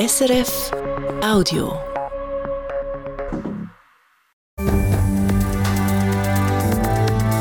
SRF 0.00 0.70
Audio. 1.22 1.74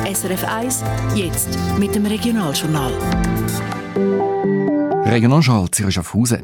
SRF 0.05 0.43
1, 0.43 0.83
jetzt 1.15 1.57
mit 1.79 1.95
dem 1.95 2.05
Regionaljournal. 2.05 2.91
Regionaljournal 5.05 5.71
Zürich 5.71 5.95
Schaffhausen. 5.95 6.43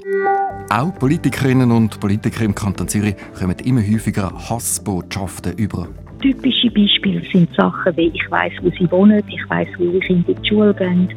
Auch 0.69 0.97
Politikerinnen 0.97 1.69
und 1.69 1.99
Politiker 1.99 2.45
im 2.45 2.55
Kanton 2.55 2.87
Zürich 2.87 3.15
kommen 3.37 3.59
immer 3.65 3.81
häufiger 3.81 4.31
Hassbotschaften 4.49 5.57
über. 5.57 5.89
Typische 6.21 6.71
Beispiele 6.71 7.23
sind 7.29 7.53
Sachen 7.57 7.97
wie 7.97 8.07
ich 8.13 8.31
weiß, 8.31 8.53
wo 8.61 8.69
sie 8.69 8.89
wohnen, 8.89 9.21
ich 9.27 9.49
weiß, 9.49 9.67
wo 9.77 9.83
ihre 9.83 9.99
Kinder 9.99 10.29
in 10.29 10.41
die 10.41 10.47
Schule 10.47 10.73
gehen, 10.73 11.09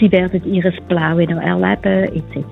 sie 0.00 0.10
werden 0.10 0.42
ihres 0.52 0.74
Blaue 0.88 1.26
noch 1.26 1.42
erleben, 1.42 2.16
etc. 2.16 2.44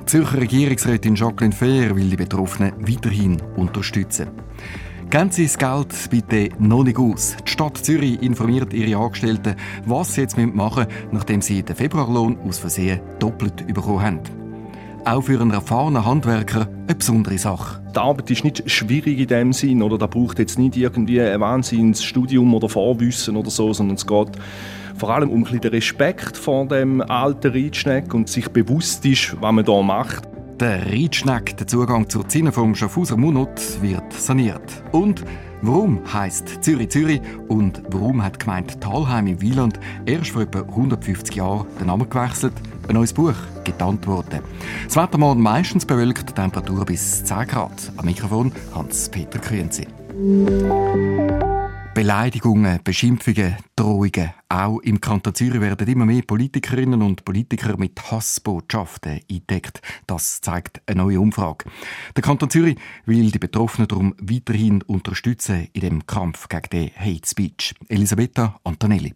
Die 0.00 0.06
Zürcher 0.06 0.40
Regierungsrätin 0.40 1.14
Jacqueline 1.14 1.54
Fehr 1.54 1.94
will 1.94 2.08
die 2.08 2.16
Betroffenen 2.16 2.72
weiterhin 2.80 3.40
unterstützen. 3.56 4.28
Geben 5.08 5.30
Sie 5.30 5.44
das 5.44 5.56
Geld 5.56 6.10
bitte 6.10 6.48
noch 6.58 6.82
nicht 6.82 6.98
aus. 6.98 7.36
Die 7.46 7.50
Stadt 7.50 7.76
Zürich 7.76 8.20
informiert 8.22 8.72
ihre 8.72 9.00
Angestellten, 9.00 9.54
was 9.84 10.14
sie 10.14 10.22
jetzt 10.22 10.36
machen 10.36 10.86
müssen, 10.86 11.12
nachdem 11.12 11.40
sie 11.40 11.62
den 11.62 11.76
Februarlohn 11.76 12.38
aus 12.40 12.58
Versehen 12.58 13.00
doppelt 13.20 13.68
bekommen 13.68 14.02
haben. 14.02 14.20
Auch 15.04 15.22
für 15.22 15.40
einen 15.40 15.52
erfahrenen 15.52 16.04
Handwerker 16.04 16.66
eine 16.88 16.94
besondere 16.96 17.38
Sache. 17.38 17.80
Die 17.94 17.98
Arbeit 18.00 18.28
ist 18.32 18.42
nicht 18.42 18.68
schwierig 18.68 19.20
in 19.20 19.28
dem 19.28 19.52
Sinn, 19.52 19.80
oder 19.80 19.96
da 19.96 20.08
braucht 20.08 20.40
jetzt 20.40 20.58
nicht 20.58 20.76
irgendwie 20.76 21.20
ein 21.20 21.38
Wahnsinnsstudium 21.38 22.52
oder 22.52 22.68
Vorwissen 22.68 23.36
oder 23.36 23.50
so, 23.50 23.72
sondern 23.72 23.94
es 23.94 24.06
geht 24.08 24.32
vor 24.96 25.10
allem 25.10 25.30
um 25.30 25.44
den 25.44 25.60
Respekt 25.60 26.36
vor 26.36 26.66
dem 26.66 27.00
alten 27.00 27.52
Reitschneck 27.52 28.14
und 28.14 28.28
sich 28.28 28.48
bewusst 28.48 29.04
ist, 29.04 29.36
was 29.40 29.52
man 29.52 29.64
hier 29.64 29.82
macht. 29.82 30.28
Der 30.58 30.86
Reitschneck, 30.86 31.56
der 31.58 31.66
Zugang 31.66 32.08
zur 32.08 32.26
Zinne 32.28 32.50
vom 32.50 32.74
Schaffhauser 32.74 33.18
Munot, 33.18 33.60
wird 33.82 34.10
saniert. 34.14 34.82
Und 34.90 35.22
warum 35.60 36.00
heißt 36.10 36.64
Zürich 36.64 36.88
Zürich 36.88 37.20
und 37.48 37.82
warum 37.90 38.22
hat 38.22 38.36
die 38.36 38.38
Gemeinde 38.38 38.80
Talheim 38.80 39.26
im 39.26 39.40
Wieland 39.42 39.78
erst 40.06 40.30
vor 40.30 40.42
etwa 40.42 40.60
150 40.60 41.36
Jahren 41.36 41.66
den 41.78 41.88
Namen 41.88 42.08
gewechselt? 42.08 42.54
Ein 42.88 42.94
neues 42.94 43.12
Buch 43.12 43.34
gibt 43.64 43.82
Antworten. 43.82 44.40
Das 44.86 44.96
Wetter 44.96 45.18
morgen 45.18 45.42
meistens 45.42 45.84
bewölkt, 45.84 46.34
Temperatur 46.34 46.86
bis 46.86 47.22
10 47.24 47.48
Grad. 47.48 47.92
Am 47.98 48.06
Mikrofon 48.06 48.50
Hans-Peter 48.74 49.38
Kühnsee. 49.38 49.86
Beleidigungen, 51.96 52.78
Beschimpfungen, 52.84 53.56
Drohungen. 53.74 54.30
Auch 54.50 54.80
im 54.80 55.00
Kanton 55.00 55.34
Zürich 55.34 55.62
werden 55.62 55.88
immer 55.88 56.04
mehr 56.04 56.20
Politikerinnen 56.20 57.00
und 57.00 57.24
Politiker 57.24 57.78
mit 57.78 58.10
Hassbotschaften 58.10 59.22
entdeckt. 59.30 59.80
Das 60.06 60.42
zeigt 60.42 60.82
eine 60.84 61.00
neue 61.00 61.18
Umfrage. 61.18 61.70
Der 62.14 62.22
Kanton 62.22 62.50
Zürich 62.50 62.76
will 63.06 63.30
die 63.30 63.38
Betroffenen 63.38 63.88
darum 63.88 64.14
weiterhin 64.20 64.82
unterstützen 64.82 65.68
in 65.72 65.80
dem 65.80 66.06
Kampf 66.06 66.50
gegen 66.50 66.68
den 66.70 66.90
Hate 66.94 67.26
Speech. 67.26 67.74
Elisabetta 67.88 68.60
Antonelli. 68.62 69.14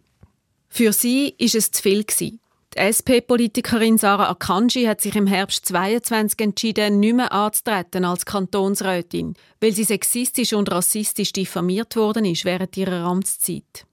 Für 0.67 0.91
sie 0.91 1.35
ist 1.37 1.53
es 1.53 1.69
zu 1.69 1.83
viel 1.83 2.03
gewesen. 2.03 2.40
Die 2.73 2.79
SP-Politikerin 2.79 3.97
Sarah 3.97 4.29
Akanji 4.29 4.85
hat 4.85 5.01
sich 5.01 5.17
im 5.17 5.27
Herbst 5.27 5.65
22 5.65 6.39
entschieden, 6.39 7.01
nicht 7.01 7.15
mehr 7.15 7.33
anzutreten 7.33 8.05
als 8.05 8.25
Kantonsrätin, 8.25 9.33
weil 9.59 9.73
sie 9.73 9.83
sexistisch 9.83 10.53
und 10.53 10.71
rassistisch 10.71 11.33
diffamiert 11.33 11.97
worden 11.97 12.23
ist 12.23 12.45
während 12.45 12.77
ihrer 12.77 13.03
Amtszeit. 13.03 13.85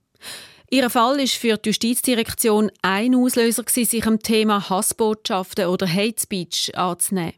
Ihr 0.71 0.91
Fall 0.91 1.19
ist 1.19 1.35
für 1.35 1.57
die 1.57 1.71
Justizdirektion 1.71 2.71
ein 2.83 3.17
Auslöser, 3.17 3.65
sich 3.67 4.07
am 4.07 4.21
Thema 4.21 4.71
Hassbotschaften 4.71 5.67
oder 5.67 5.93
Hate 5.93 6.21
Speech 6.21 6.71
anzunehmen. 6.77 7.35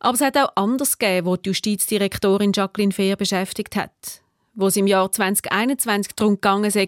Aber 0.00 0.14
es 0.14 0.22
hat 0.22 0.38
auch 0.38 0.52
anders 0.54 0.98
gegeben, 0.98 1.26
wo 1.26 1.36
die 1.36 1.50
Justizdirektorin 1.50 2.52
Jacqueline 2.54 2.92
Fehr 2.92 3.16
beschäftigt 3.16 3.76
hat 3.76 4.23
wo 4.54 4.66
es 4.66 4.76
im 4.76 4.86
Jahr 4.86 5.10
2021 5.10 6.14
darum 6.14 6.34
gegangen 6.34 6.64
ist, 6.64 6.78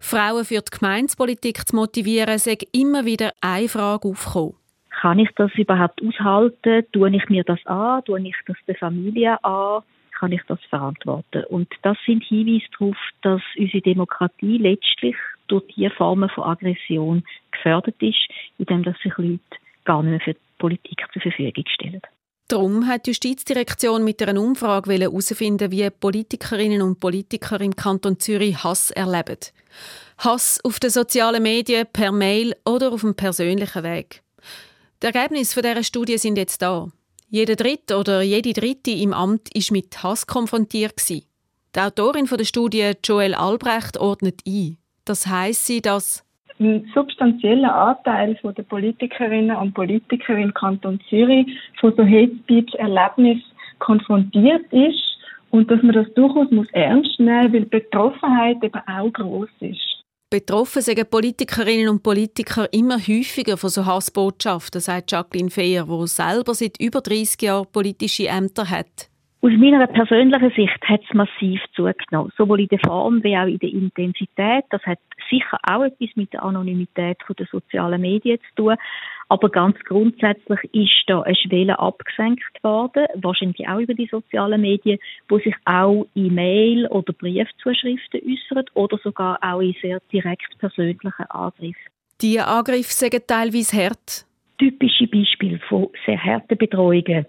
Frauen 0.00 0.44
für 0.44 0.60
die 0.60 0.78
Gemeinspolitik 0.78 1.66
zu 1.66 1.76
motivieren, 1.76 2.38
sei 2.38 2.58
immer 2.72 3.04
wieder 3.04 3.32
eine 3.40 3.68
Frage 3.68 4.08
aufgekommen. 4.08 4.54
Kann 5.00 5.18
ich 5.18 5.30
das 5.36 5.52
überhaupt 5.54 6.00
aushalten? 6.02 6.84
Tue 6.92 7.10
ich 7.14 7.28
mir 7.28 7.44
das 7.44 7.64
an? 7.66 8.02
Tue 8.04 8.20
ich 8.20 8.36
das 8.46 8.56
der 8.66 8.76
Familie 8.76 9.42
an? 9.44 9.82
Kann 10.18 10.32
ich 10.32 10.42
das 10.48 10.58
verantworten? 10.70 11.44
Und 11.50 11.68
das 11.82 11.98
sind 12.06 12.24
Hinweise 12.24 12.64
darauf, 12.78 12.96
dass 13.22 13.42
unsere 13.58 13.82
Demokratie 13.82 14.56
letztlich 14.56 15.16
durch 15.48 15.64
diese 15.76 15.90
Formen 15.90 16.30
von 16.30 16.44
Aggression 16.44 17.22
gefördert 17.52 18.00
ist, 18.00 18.26
indem 18.58 18.84
sich 18.84 19.16
Leute 19.16 19.40
gar 19.84 20.02
nicht 20.02 20.10
mehr 20.10 20.20
für 20.20 20.40
Politik 20.58 21.04
zur 21.12 21.22
Verfügung 21.22 21.64
stellen. 21.68 22.00
Darum 22.48 22.86
hat 22.86 23.06
die 23.06 23.10
Justizdirektion 23.10 24.04
mit 24.04 24.22
einer 24.22 24.40
Umfrage 24.40 24.92
herausfinden, 24.92 25.72
wie 25.72 25.90
Politikerinnen 25.90 26.80
und 26.80 27.00
Politiker 27.00 27.60
im 27.60 27.74
Kanton 27.74 28.20
Zürich 28.20 28.62
Hass 28.62 28.92
erleben. 28.92 29.38
Hass 30.18 30.60
auf 30.62 30.78
den 30.78 30.90
sozialen 30.90 31.42
Medien, 31.42 31.86
per 31.92 32.12
Mail 32.12 32.54
oder 32.64 32.92
auf 32.92 33.00
dem 33.00 33.16
persönlichen 33.16 33.82
Weg. 33.82 34.22
Die 35.02 35.06
Ergebnisse 35.06 35.60
dieser 35.60 35.82
Studie 35.82 36.18
sind 36.18 36.38
jetzt 36.38 36.62
da. 36.62 36.88
Jeder 37.28 37.56
Dritte 37.56 37.96
oder 37.96 38.22
jede 38.22 38.52
Dritte 38.52 38.92
im 38.92 39.12
Amt 39.12 39.52
ist 39.54 39.72
mit 39.72 40.02
Hass 40.02 40.28
konfrontiert. 40.28 41.08
Die 41.08 41.24
Autorin 41.74 42.26
der 42.26 42.44
Studie, 42.44 42.92
Joel 43.04 43.34
Albrecht, 43.34 43.98
ordnet 43.98 44.40
ein. 44.46 44.78
Das 45.04 45.26
heisst 45.26 45.66
sie, 45.66 45.82
dass 45.82 46.22
ein 46.58 46.90
substanzieller 46.94 47.74
Anteil 47.74 48.38
der 48.42 48.62
Politikerinnen 48.62 49.56
und 49.56 49.74
Politiker 49.74 50.36
im 50.36 50.54
Kanton 50.54 51.00
Zürich 51.08 51.46
von 51.80 51.94
so 51.96 52.04
Hate 52.04 52.36
Speech 52.42 52.74
Erlebnis 52.74 53.38
konfrontiert 53.78 54.64
ist 54.72 55.02
und 55.50 55.70
dass 55.70 55.82
man 55.82 55.94
das 55.94 56.12
durchaus 56.14 56.50
muss 56.50 56.68
ernst 56.72 57.18
nehmen, 57.18 57.52
weil 57.52 57.66
Betroffenheit 57.66 58.62
eben 58.62 58.80
auch 58.86 59.12
groß 59.12 59.50
ist. 59.60 59.96
Betroffen 60.28 60.82
sind 60.82 61.08
Politikerinnen 61.08 61.88
und 61.88 62.02
Politiker 62.02 62.66
immer 62.72 62.98
häufiger 62.98 63.56
von 63.56 63.70
so 63.70 63.86
Hassbotschaften, 63.86 64.80
sagt 64.80 65.12
Jacqueline 65.12 65.50
Fehr, 65.50 65.84
die 65.84 66.06
selber 66.08 66.52
seit 66.52 66.80
über 66.80 67.00
30 67.00 67.42
Jahren 67.42 67.66
politische 67.70 68.26
Ämter 68.26 68.68
hat. 68.68 69.08
Aus 69.46 69.52
meiner 69.58 69.86
persönlichen 69.86 70.50
Sicht 70.56 70.82
hat 70.88 71.02
es 71.08 71.14
massiv 71.14 71.60
zugenommen, 71.76 72.32
sowohl 72.36 72.62
in 72.62 72.66
der 72.66 72.80
Form 72.80 73.22
wie 73.22 73.38
auch 73.38 73.46
in 73.46 73.60
der 73.60 73.68
Intensität. 73.68 74.64
Das 74.70 74.82
hat 74.82 74.98
sicher 75.30 75.56
auch 75.62 75.84
etwas 75.84 76.08
mit 76.16 76.32
der 76.32 76.42
Anonymität 76.42 77.18
der 77.38 77.46
sozialen 77.52 78.00
Medien 78.00 78.40
zu 78.40 78.54
tun. 78.56 78.74
Aber 79.28 79.48
ganz 79.48 79.78
grundsätzlich 79.84 80.58
ist 80.72 81.04
da 81.06 81.20
eine 81.20 81.36
Schwelle 81.36 81.78
abgesenkt 81.78 82.60
worden, 82.64 83.06
wahrscheinlich 83.22 83.68
auch 83.68 83.78
über 83.78 83.94
die 83.94 84.08
sozialen 84.10 84.62
Medien, 84.62 84.98
wo 85.28 85.38
sich 85.38 85.54
auch 85.64 86.08
in 86.14 86.34
Mail- 86.34 86.88
oder 86.88 87.12
Briefzuschriften 87.12 88.22
äußern 88.26 88.64
oder 88.74 88.98
sogar 88.98 89.38
auch 89.42 89.60
in 89.60 89.76
sehr 89.80 90.00
direkt 90.12 90.58
persönlichen 90.58 91.30
Angriffen. 91.30 91.76
Diese 92.20 92.44
Angriffe 92.44 92.92
sind 92.92 93.28
teilweise 93.28 93.76
hart. 93.76 94.26
Typische 94.58 95.06
Beispiele 95.06 95.60
von 95.68 95.86
sehr 96.04 96.20
harten 96.20 96.58
Betreuungen 96.58 97.26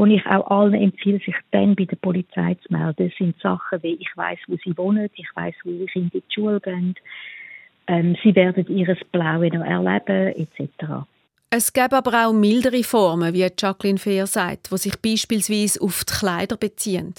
wo 0.00 0.06
ich 0.06 0.24
auch 0.24 0.50
allen 0.50 0.72
empfehle, 0.72 1.18
sich 1.18 1.34
dann 1.50 1.76
bei 1.76 1.84
der 1.84 1.96
Polizei 1.96 2.54
zu 2.54 2.72
melden. 2.72 3.08
Das 3.08 3.18
sind 3.18 3.38
Sachen 3.42 3.82
wie, 3.82 3.98
ich 4.00 4.08
weiß, 4.16 4.38
wo 4.46 4.56
sie 4.64 4.74
wohnen, 4.78 5.10
ich 5.14 5.28
weiß, 5.34 5.54
wo 5.62 5.70
ihre 5.70 5.84
Kinder 5.84 6.14
in 6.14 6.22
die 6.26 6.34
Schule 6.34 6.58
gehen, 6.58 6.94
ähm, 7.86 8.16
sie 8.22 8.34
werden 8.34 8.66
ihres 8.68 8.96
Blaue 9.12 9.48
noch 9.48 9.66
erleben, 9.66 10.48
etc. 10.56 11.04
Es 11.50 11.70
gibt 11.74 11.92
aber 11.92 12.26
auch 12.26 12.32
mildere 12.32 12.82
Formen, 12.82 13.34
wie 13.34 13.46
Jacqueline 13.58 13.98
Fehr 13.98 14.26
sagt, 14.26 14.72
die 14.72 14.78
sich 14.78 14.98
beispielsweise 15.02 15.82
auf 15.82 16.02
die 16.06 16.14
Kleider 16.14 16.56
beziehen. 16.56 17.12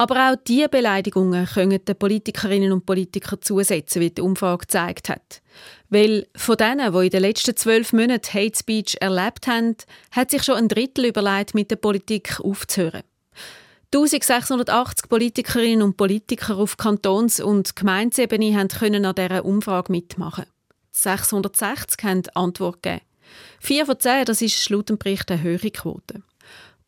Aber 0.00 0.30
auch 0.30 0.36
diese 0.46 0.68
Beleidigungen 0.68 1.44
können 1.44 1.84
den 1.84 1.96
Politikerinnen 1.96 2.70
und 2.70 2.86
Politikern 2.86 3.42
zusetzen, 3.42 4.00
wie 4.00 4.10
die 4.10 4.22
Umfrage 4.22 4.58
gezeigt 4.58 5.08
hat. 5.08 5.42
Weil 5.88 6.28
von 6.36 6.56
denen, 6.56 6.92
die 6.92 7.04
in 7.06 7.10
den 7.10 7.22
letzten 7.22 7.56
zwölf 7.56 7.92
Monaten 7.92 8.32
Hate 8.32 8.56
Speech 8.56 8.96
erlebt 9.00 9.48
haben, 9.48 9.74
hat 10.12 10.30
sich 10.30 10.44
schon 10.44 10.54
ein 10.54 10.68
Drittel 10.68 11.06
überlegt, 11.06 11.54
mit 11.54 11.72
der 11.72 11.76
Politik 11.76 12.38
aufzuhören. 12.38 13.02
1680 13.92 15.08
Politikerinnen 15.08 15.82
und 15.82 15.96
Politiker 15.96 16.58
auf 16.58 16.76
Kantons- 16.76 17.40
und 17.40 17.74
Gemeindeebene 17.74 18.68
können 18.68 19.04
an 19.04 19.14
dieser 19.16 19.44
Umfrage 19.44 19.90
mitmachen. 19.90 20.44
660 20.92 22.04
haben 22.04 22.22
Antwort 22.34 22.82
gegeben. 22.82 23.02
Vier 23.60 23.86
von 23.86 23.98
zehn, 23.98 24.24
das 24.24 24.42
ist 24.42 24.68
laut 24.70 24.90
dem 24.90 24.98
Bericht 24.98 25.30
eine 25.30 25.42
höhere 25.42 25.70
Quote. 25.70 26.22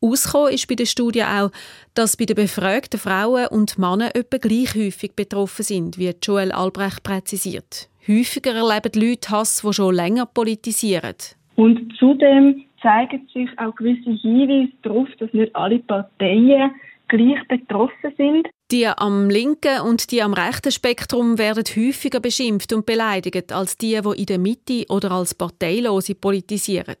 Ausgekommen 0.01 0.53
ist 0.53 0.67
bei 0.67 0.73
der 0.73 0.85
Studie 0.85 1.23
auch, 1.23 1.51
dass 1.93 2.17
bei 2.17 2.25
den 2.25 2.35
befragten 2.35 2.99
Frauen 2.99 3.47
und 3.47 3.77
Männern 3.77 4.09
etwa 4.13 4.37
gleich 4.37 4.73
häufig 4.75 5.15
betroffen 5.15 5.63
sind, 5.63 5.99
wie 5.99 6.11
Joel 6.21 6.51
Albrecht 6.51 7.03
präzisiert. 7.03 7.87
Häufiger 8.07 8.55
erleben 8.55 8.91
die 8.91 9.09
Leute 9.09 9.29
Hass, 9.29 9.61
die 9.61 9.73
schon 9.73 9.93
länger 9.93 10.25
politisieren. 10.25 11.15
Und 11.55 11.93
zudem 11.99 12.63
zeigen 12.81 13.27
sich 13.31 13.49
auch 13.59 13.75
gewisse 13.75 14.09
Hinweise 14.09 14.71
darauf, 14.81 15.07
dass 15.19 15.31
nicht 15.33 15.55
alle 15.55 15.77
Parteien 15.77 16.71
gleich 17.07 17.47
betroffen 17.47 18.13
sind. 18.17 18.47
Die 18.71 18.87
am 18.87 19.29
linken 19.29 19.81
und 19.81 20.11
die 20.11 20.23
am 20.23 20.33
rechten 20.33 20.71
Spektrum 20.71 21.37
werden 21.37 21.65
häufiger 21.75 22.19
beschimpft 22.19 22.73
und 22.73 22.87
beleidigt 22.87 23.51
als 23.51 23.77
die, 23.77 23.99
die 24.01 24.19
in 24.19 24.25
der 24.25 24.39
Mitte 24.39 24.85
oder 24.89 25.11
als 25.11 25.35
Parteilose 25.35 26.15
politisieren. 26.15 26.95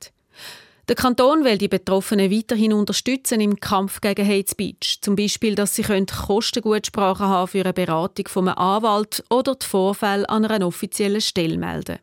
Der 0.91 0.97
Kanton 0.97 1.45
will 1.45 1.57
die 1.57 1.69
Betroffenen 1.69 2.29
weiterhin 2.29 2.73
unterstützen 2.73 3.39
im 3.39 3.61
Kampf 3.61 4.01
gegen 4.01 4.27
Hate 4.27 4.51
Speech. 4.51 4.99
Zum 5.01 5.15
Beispiel, 5.15 5.55
dass 5.55 5.73
sie 5.73 5.83
Kostengutsprache 5.83 7.23
haben 7.23 7.47
für 7.47 7.61
eine 7.61 7.71
Beratung 7.71 8.27
von 8.27 8.49
einem 8.49 8.57
Anwalt 8.57 9.23
oder 9.29 9.55
die 9.55 9.65
Vorfälle 9.65 10.27
an 10.27 10.43
einer 10.43 10.67
offiziellen 10.67 11.21
Stelle 11.21 11.57
melden. 11.57 11.99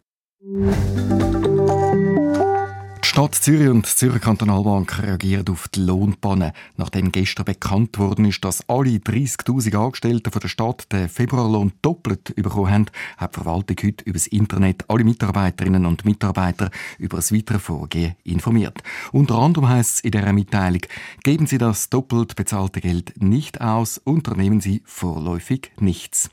Stadt 3.18 3.34
Zürich 3.34 3.68
und 3.68 3.84
die 3.84 3.96
Zürcher 3.96 4.20
Kantonalbank 4.20 5.02
reagieren 5.02 5.48
auf 5.48 5.66
die 5.66 5.80
Lohnpanne, 5.80 6.52
nachdem 6.76 7.10
gestern 7.10 7.46
bekannt 7.46 7.98
worden 7.98 8.26
ist, 8.26 8.44
dass 8.44 8.68
alle 8.68 8.90
30.000 8.90 9.74
Angestellten 9.74 10.30
von 10.30 10.38
der 10.38 10.46
Stadt 10.46 10.92
den 10.92 11.08
Februarlohn 11.08 11.72
doppelt 11.82 12.32
bekommen 12.36 12.70
haben, 12.70 12.86
hat 13.16 13.34
die 13.34 13.40
Verwaltung 13.40 13.76
heute 13.82 14.04
über 14.04 14.12
das 14.12 14.28
Internet 14.28 14.84
alle 14.86 15.02
Mitarbeiterinnen 15.02 15.84
und 15.84 16.04
Mitarbeiter 16.04 16.70
über 17.00 17.16
das 17.16 17.34
weitere 17.34 17.58
Vorgehen 17.58 18.14
informiert. 18.22 18.84
Unter 19.10 19.34
anderem 19.34 19.68
heißt 19.68 19.96
es 19.96 20.00
in 20.02 20.12
dieser 20.12 20.32
Mitteilung, 20.32 20.82
geben 21.24 21.48
Sie 21.48 21.58
das 21.58 21.90
doppelt 21.90 22.36
bezahlte 22.36 22.80
Geld 22.80 23.20
nicht 23.20 23.60
aus, 23.60 23.98
unternehmen 23.98 24.60
Sie 24.60 24.80
vorläufig 24.84 25.72
nichts. 25.80 26.30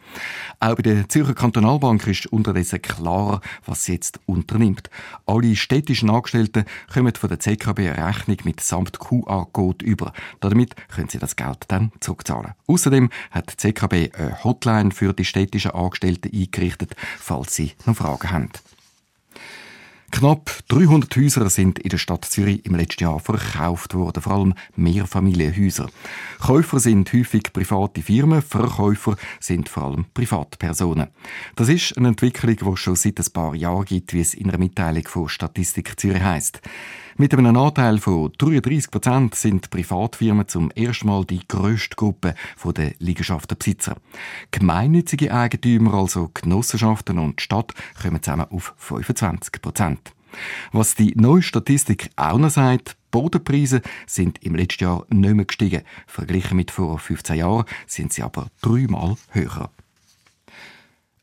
Auch 0.60 0.76
bei 0.76 0.84
der 0.84 1.10
Zürcher 1.10 1.34
Kantonalbank 1.34 2.06
ist 2.06 2.28
unterdessen 2.28 2.84
klar, 2.84 3.42
was 3.66 3.86
sie 3.86 3.94
jetzt 3.94 4.20
unternimmt. 4.28 4.92
Alle 5.26 5.56
städtischen 5.56 6.12
Angestellten 6.12 6.66
kommen 6.94 7.14
von 7.16 7.30
der 7.30 7.40
CKB 7.40 7.80
eine 7.80 8.08
Rechnung 8.08 8.38
mit 8.44 8.62
samt 8.62 9.00
QR-Code 9.00 9.86
über. 9.86 10.14
Damit 10.40 10.76
können 10.90 11.10
sie 11.10 11.20
das 11.20 11.36
Geld 11.36 11.66
dann 11.68 11.92
zurückzahlen. 12.00 12.54
Außerdem 12.68 13.10
hat 13.32 13.52
die 13.52 13.58
CKB 13.58 14.14
eine 14.16 14.44
Hotline 14.44 14.92
für 14.92 15.14
die 15.14 15.26
städtischen 15.26 15.72
Angestellten 15.72 16.32
eingerichtet, 16.34 16.96
falls 17.18 17.56
sie 17.56 17.74
noch 17.86 17.96
Fragen 17.96 18.32
haben. 18.32 18.50
Knapp 20.12 20.52
300 20.70 21.14
Häuser 21.18 21.50
sind 21.50 21.80
in 21.80 21.90
der 21.90 21.98
Stadt 21.98 22.26
Zürich 22.26 22.66
im 22.66 22.76
letzten 22.76 23.04
Jahr 23.04 23.20
verkauft 23.20 23.94
worden, 23.96 24.22
vor 24.22 24.34
allem 24.34 24.54
Mehrfamilienhäuser. 24.76 25.90
Käufer 26.40 26.80
sind 26.80 27.12
häufig 27.12 27.52
private 27.52 28.02
Firmen, 28.02 28.42
Verkäufer 28.42 29.18
sind 29.40 29.68
vor 29.68 29.84
allem 29.84 30.06
Privatpersonen. 30.14 31.08
Das 31.56 31.70
ist 31.70 31.98
eine 31.98 32.10
Entwicklung, 32.10 32.56
die 32.56 32.66
es 32.66 32.80
schon 32.80 32.96
seit 32.96 33.20
ein 33.20 33.32
paar 33.34 33.56
Jahren 33.56 33.86
gibt, 33.86 34.14
wie 34.14 34.22
es 34.22 34.34
in 34.34 34.50
einer 34.50 34.58
Mitteilung 34.58 35.08
von 35.08 35.28
Statistik 35.28 36.00
Zürich 36.00 36.24
heisst. 36.24 36.62
Mit 37.18 37.34
einem 37.34 37.56
Anteil 37.56 37.98
von 38.00 38.34
33 38.38 38.92
Prozent 38.92 39.36
sind 39.36 39.70
Privatfirmen 39.70 40.50
zum 40.50 40.70
ersten 40.72 41.08
Mal 41.08 41.24
die 41.24 41.48
grösste 41.48 41.96
Gruppe 41.96 42.36
der 42.76 42.92
Liegenschaftenbesitzer. 43.00 43.96
Gemeinnützige 44.52 45.34
Eigentümer, 45.34 45.94
also 45.94 46.30
Genossenschaften 46.34 47.18
und 47.18 47.40
Stadt, 47.40 47.74
kommen 48.02 48.22
zusammen 48.22 48.48
auf 48.50 48.74
25 48.80 49.62
Prozent. 49.62 50.12
Was 50.74 50.96
die 50.96 51.14
neue 51.16 51.42
Statistik 51.42 52.10
auch 52.18 52.38
noch 52.38 52.50
sagt, 52.50 52.98
Bodenpreise 53.12 53.82
sind 54.06 54.44
im 54.44 54.56
letzten 54.56 54.84
Jahr 54.84 55.06
nicht 55.08 55.36
mehr 55.36 55.46
gestiegen. 55.46 55.84
Verglichen 56.08 56.58
mit 56.58 56.70
vor 56.70 57.00
15 57.00 57.38
Jahren 57.38 57.64
sind 57.88 58.12
sie 58.12 58.24
aber 58.24 58.48
dreimal 58.62 59.16
höher. 59.30 59.72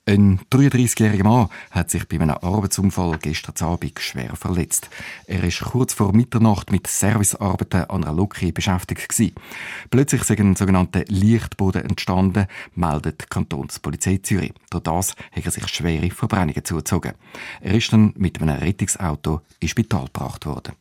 Ein 0.05 0.41
33-jähriger 0.51 1.23
Mann 1.23 1.49
hat 1.71 1.89
sich 1.89 2.09
bei 2.09 2.19
einem 2.19 2.31
Arbeitsunfall 2.31 3.19
gestern 3.23 3.55
Abend 3.65 4.01
schwer 4.01 4.35
verletzt. 4.35 4.91
Er 5.29 5.45
ist 5.45 5.61
kurz 5.61 5.95
vor 5.95 6.13
Mitternacht 6.13 6.73
mit 6.73 6.89
Servicearbeiten 6.89 7.85
an 7.89 8.03
einer 8.03 8.13
Locke 8.13 8.53
beschäftigt 8.53 9.09
gewesen. 9.09 9.37
Plötzlich 9.91 10.23
ist 10.23 10.31
ein 10.33 10.57
sogenannter 10.57 11.05
Lichtboden 11.07 11.83
entstanden, 11.85 12.49
meldet 12.75 13.23
die 13.23 13.27
Kantonspolizei 13.27 14.19
Zürich. 14.21 14.53
Durch 14.71 14.83
das 14.83 15.15
hat 15.31 15.45
er 15.45 15.53
sich 15.53 15.69
schwere 15.69 16.11
Verbrennungen 16.11 16.65
zugezogen. 16.65 17.13
Er 17.61 17.75
ist 17.75 17.93
dann 17.93 18.13
mit 18.17 18.43
einem 18.43 18.57
Rettungsauto 18.57 19.43
ins 19.61 19.71
Spital 19.71 20.07
gebracht 20.07 20.47
worden. 20.47 20.73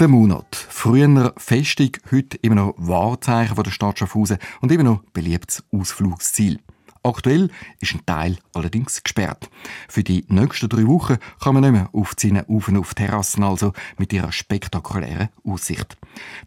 Der 0.00 0.08
Monat. 0.08 0.61
Früher 0.84 1.32
Festung, 1.36 1.90
heute 2.10 2.38
immer 2.38 2.56
noch 2.56 2.74
Wahrzeichen 2.76 3.54
der 3.54 3.70
Stadt 3.70 4.00
Schaffhausen 4.00 4.38
und 4.62 4.72
immer 4.72 4.82
noch 4.82 5.04
beliebtes 5.12 5.62
Ausflugsziel. 5.70 6.58
Aktuell 7.04 7.50
ist 7.78 7.94
ein 7.94 8.04
Teil 8.04 8.36
allerdings 8.52 9.00
gesperrt. 9.00 9.48
Für 9.88 10.02
die 10.02 10.24
nächsten 10.26 10.68
drei 10.68 10.84
Wochen 10.88 11.18
kann 11.40 11.54
man 11.54 11.62
nicht 11.62 11.72
mehr 11.74 11.88
aufziehen 11.92 12.42
auf 12.48 12.66
und 12.66 12.78
auf 12.78 12.94
Terrassen, 12.94 13.44
also 13.44 13.72
mit 13.96 14.12
ihrer 14.12 14.32
spektakulären 14.32 15.28
Aussicht. 15.44 15.96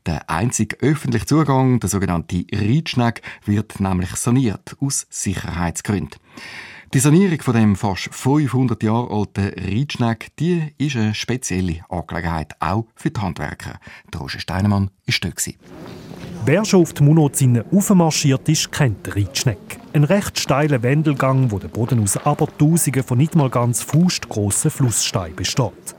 Der 0.06 0.30
einzige 0.30 0.76
öffentliche 0.82 1.28
Zugang, 1.28 1.80
der 1.80 1.90
sogenannte 1.90 2.46
Reitschneck, 2.54 3.22
wird 3.46 3.80
nämlich 3.80 4.18
saniert, 4.18 4.76
aus 4.82 5.08
Sicherheitsgründen. 5.10 6.20
Die 6.94 7.00
Sanierung 7.00 7.42
von 7.42 7.56
dem 7.56 7.76
fast 7.76 8.10
500 8.12 8.82
Jahre 8.84 9.12
alten 9.12 9.52
Reitschneck, 9.60 10.28
die 10.40 10.74
ist 10.78 10.96
eine 10.96 11.14
spezielle 11.14 11.82
Angelegenheit, 11.90 12.54
auch 12.60 12.86
für 12.96 13.10
die 13.10 13.20
Handwerker. 13.20 13.80
Der 14.14 14.22
Roger 14.22 14.40
Steinemann 14.40 14.92
war 15.06 15.16
dort. 15.22 15.56
Wer 16.46 16.64
schon 16.64 16.84
auf 16.84 16.94
die 16.94 17.04
Munozinne 17.04 17.66
aufmarschiert 17.72 18.48
ist, 18.48 18.72
kennt 18.72 19.08
den 19.08 19.14
Reitschneck. 19.14 19.80
Ein 19.94 20.04
recht 20.04 20.40
steiler 20.40 20.84
Wendelgang, 20.84 21.52
wo 21.52 21.58
der 21.58 21.70
Boden 21.70 22.02
aus 22.04 22.18
Abertausenden 22.18 23.04
von 23.04 23.18
nicht 23.18 23.36
mal 23.36 23.50
ganz 23.50 23.82
fußgrossen 23.82 24.72
Flusssteinen 24.72 25.36
besteht. 25.36 25.96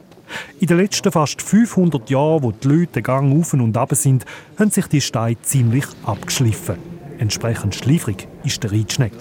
In 0.60 0.68
den 0.68 0.78
letzten 0.78 1.12
fast 1.12 1.42
500 1.42 2.08
Jahren, 2.10 2.42
wo 2.42 2.52
die 2.52 2.68
Leute 2.68 2.92
den 2.92 3.02
Gang 3.02 3.38
auf 3.38 3.52
und 3.52 3.76
ab 3.76 3.94
sind, 3.94 4.24
haben 4.58 4.70
sich 4.70 4.86
die 4.86 5.00
Steine 5.00 5.40
ziemlich 5.42 5.86
abgeschliffen. 6.04 6.76
Entsprechend 7.18 7.74
schliefrig 7.74 8.28
ist 8.44 8.62
der 8.62 8.72
Reitschneck. 8.72 9.14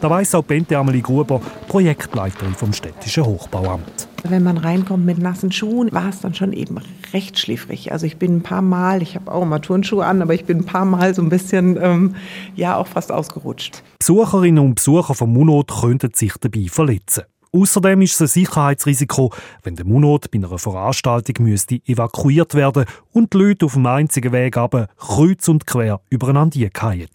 Da 0.00 0.08
weiss 0.08 0.32
auch 0.34 0.44
Bente 0.44 0.78
Amelie 0.78 1.02
Gruber, 1.02 1.40
Projektleiterin 1.66 2.54
vom 2.54 2.72
städtischen 2.72 3.24
Hochbauamt. 3.24 4.08
Wenn 4.22 4.44
man 4.44 4.56
reinkommt 4.56 5.04
mit 5.04 5.18
nassen 5.18 5.50
Schuhen, 5.50 5.90
war 5.92 6.08
es 6.08 6.20
dann 6.20 6.34
schon 6.34 6.52
eben 6.52 6.78
recht 7.12 7.36
schläfrig. 7.36 7.90
Also 7.90 8.06
ich 8.06 8.16
bin 8.16 8.36
ein 8.36 8.42
paar 8.42 8.62
Mal, 8.62 9.02
ich 9.02 9.16
habe 9.16 9.32
auch 9.32 9.42
immer 9.42 9.60
Turnschuhe 9.60 10.04
an, 10.04 10.22
aber 10.22 10.34
ich 10.34 10.44
bin 10.44 10.58
ein 10.58 10.64
paar 10.64 10.84
Mal 10.84 11.14
so 11.14 11.22
ein 11.22 11.28
bisschen, 11.28 11.76
ähm, 11.82 12.14
ja, 12.54 12.76
auch 12.76 12.86
fast 12.86 13.10
ausgerutscht. 13.10 13.82
Besucherinnen 13.98 14.64
und 14.64 14.76
Besucher 14.76 15.14
vom 15.14 15.32
Munot 15.32 15.80
könnten 15.80 16.12
sich 16.14 16.34
dabei 16.40 16.66
verletzen. 16.68 17.24
Außerdem 17.52 18.02
ist 18.02 18.14
es 18.14 18.20
ein 18.20 18.26
Sicherheitsrisiko, 18.28 19.32
wenn 19.64 19.74
der 19.74 19.86
Munot 19.86 20.30
bei 20.30 20.38
einer 20.38 20.58
Veranstaltung 20.58 21.46
müsste 21.46 21.80
evakuiert 21.86 22.54
werden 22.54 22.84
und 23.12 23.32
die 23.32 23.38
Leute 23.38 23.66
auf 23.66 23.72
dem 23.72 23.86
einzigen 23.86 24.32
Weg 24.32 24.56
aber 24.56 24.88
kreuz 24.96 25.48
und 25.48 25.66
quer 25.66 26.00
übereinander 26.10 26.68
fallen. 26.72 27.08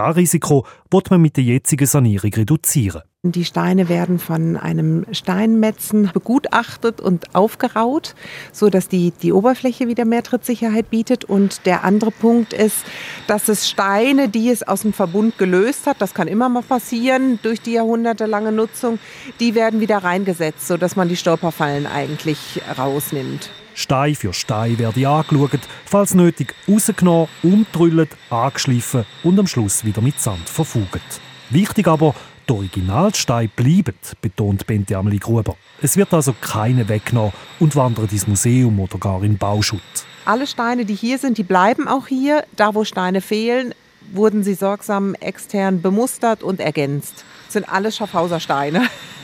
Das 0.00 0.16
Risiko 0.16 0.64
wird 0.90 1.10
man 1.10 1.20
mit 1.20 1.36
der 1.36 1.44
jetzigen 1.44 1.86
Sanierung 1.86 2.32
reduzieren. 2.32 3.02
Die 3.22 3.44
Steine 3.44 3.90
werden 3.90 4.18
von 4.18 4.56
einem 4.56 5.04
Steinmetzen 5.12 6.10
begutachtet 6.14 7.02
und 7.02 7.34
aufgeraut, 7.34 8.14
so 8.50 8.70
dass 8.70 8.88
die, 8.88 9.10
die 9.10 9.30
Oberfläche 9.34 9.88
wieder 9.88 10.06
mehr 10.06 10.22
Trittsicherheit 10.22 10.88
bietet. 10.88 11.26
Und 11.26 11.66
der 11.66 11.84
andere 11.84 12.12
Punkt 12.12 12.54
ist, 12.54 12.78
dass 13.26 13.48
es 13.48 13.68
Steine, 13.68 14.30
die 14.30 14.48
es 14.48 14.66
aus 14.66 14.80
dem 14.80 14.94
Verbund 14.94 15.36
gelöst 15.36 15.86
hat, 15.86 16.00
das 16.00 16.14
kann 16.14 16.28
immer 16.28 16.48
mal 16.48 16.62
passieren 16.62 17.38
durch 17.42 17.60
die 17.60 17.72
jahrhundertelange 17.72 18.52
Nutzung, 18.52 18.98
die 19.38 19.54
werden 19.54 19.80
wieder 19.80 19.98
reingesetzt, 19.98 20.66
so 20.66 20.78
dass 20.78 20.96
man 20.96 21.10
die 21.10 21.16
Stolperfallen 21.16 21.86
eigentlich 21.86 22.62
rausnimmt. 22.78 23.50
Stein 23.80 24.14
für 24.14 24.34
Stein 24.34 24.78
werde 24.78 25.08
angeschaut, 25.08 25.60
falls 25.86 26.14
nötig 26.14 26.54
rausgenommen, 26.68 27.28
umtrüllt, 27.42 28.10
angeschliffen 28.28 29.06
und 29.22 29.38
am 29.38 29.46
Schluss 29.46 29.84
wieder 29.84 30.02
mit 30.02 30.20
Sand 30.20 30.48
verfugt. 30.48 31.20
Wichtig 31.48 31.88
aber, 31.88 32.14
die 32.46 32.52
Originalsteine 32.52 33.48
bleiben, 33.48 33.94
betont 34.20 34.66
Bente 34.66 34.96
Amelie 34.96 35.18
Gruber. 35.18 35.56
Es 35.80 35.96
wird 35.96 36.12
also 36.12 36.34
keine 36.40 36.88
weggenommen 36.88 37.32
und 37.58 37.74
wandert 37.74 38.12
ins 38.12 38.26
Museum 38.26 38.78
oder 38.80 38.98
gar 38.98 39.22
in 39.22 39.38
Bauschutt. 39.38 39.80
Alle 40.26 40.46
Steine, 40.46 40.84
die 40.84 40.94
hier 40.94 41.18
sind, 41.18 41.38
die 41.38 41.42
bleiben 41.42 41.88
auch 41.88 42.06
hier. 42.06 42.44
Da, 42.56 42.74
wo 42.74 42.84
Steine 42.84 43.22
fehlen, 43.22 43.74
wurden 44.12 44.44
sie 44.44 44.54
sorgsam 44.54 45.14
extern 45.14 45.80
bemustert 45.80 46.42
und 46.42 46.60
ergänzt. 46.60 47.24
Das 47.46 47.54
sind 47.54 47.68
alles 47.68 47.96
Schaffhauser 47.96 48.40
Steine. 48.40 48.82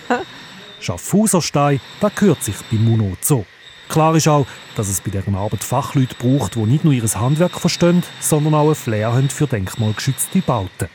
Schaffhauser 0.81 1.43
Stein, 1.43 1.81
da 2.01 2.09
gehört 2.09 2.43
sich 2.43 2.57
bei 2.71 2.79
Munot 2.79 3.23
so. 3.23 3.45
Klar 3.89 4.15
ist 4.17 4.29
auch, 4.29 4.47
dass 4.75 4.89
es 4.89 5.01
bei 5.01 5.11
deren 5.11 5.35
Arbeit 5.35 5.65
Fachleute 5.65 6.15
braucht, 6.17 6.57
die 6.57 6.61
nicht 6.61 6.85
nur 6.85 6.93
ihr 6.93 7.03
Handwerk 7.03 7.59
verstehen, 7.61 8.03
sondern 8.21 8.55
auch 8.55 8.69
ein 8.69 8.75
Flair 8.75 9.13
haben 9.13 9.31
für 9.31 9.47
denkmalgeschützte 9.47 10.41
Bauten. 10.43 10.89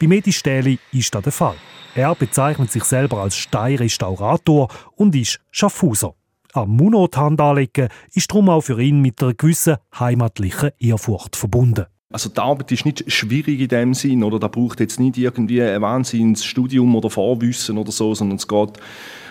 Bei 0.00 0.06
Medi 0.06 0.32
Stähli 0.32 0.78
ist 0.92 1.14
das 1.14 1.22
der 1.22 1.32
Fall. 1.32 1.56
Er 1.94 2.14
bezeichnet 2.14 2.70
sich 2.70 2.84
selber 2.84 3.22
als 3.22 3.36
Steinrestaurator 3.36 4.68
und 4.96 5.14
ist 5.16 5.40
Schaffhauser. 5.50 6.14
Am 6.52 6.76
Munot 6.76 7.16
Hand 7.16 7.40
anlegen 7.40 7.88
ist 8.12 8.30
darum 8.30 8.48
auch 8.48 8.60
für 8.60 8.80
ihn 8.80 9.00
mit 9.00 9.22
einer 9.22 9.34
gewissen 9.34 9.76
heimatlichen 9.98 10.70
Ehrfurcht 10.78 11.36
verbunden. 11.36 11.86
Also 12.12 12.28
die 12.28 12.40
Arbeit 12.40 12.70
ist 12.70 12.84
nicht 12.84 13.10
schwierig 13.10 13.60
in 13.60 13.68
dem 13.68 13.94
Sinn, 13.94 14.22
oder 14.22 14.38
da 14.38 14.46
braucht 14.46 14.78
jetzt 14.78 15.00
nicht 15.00 15.18
irgendwie 15.18 15.60
ein 15.60 15.82
Wahnsinnsstudium 15.82 16.94
oder 16.94 17.10
Vorwissen 17.10 17.78
oder 17.78 17.90
so, 17.90 18.14
sondern 18.14 18.36
es 18.36 18.46
geht 18.46 18.78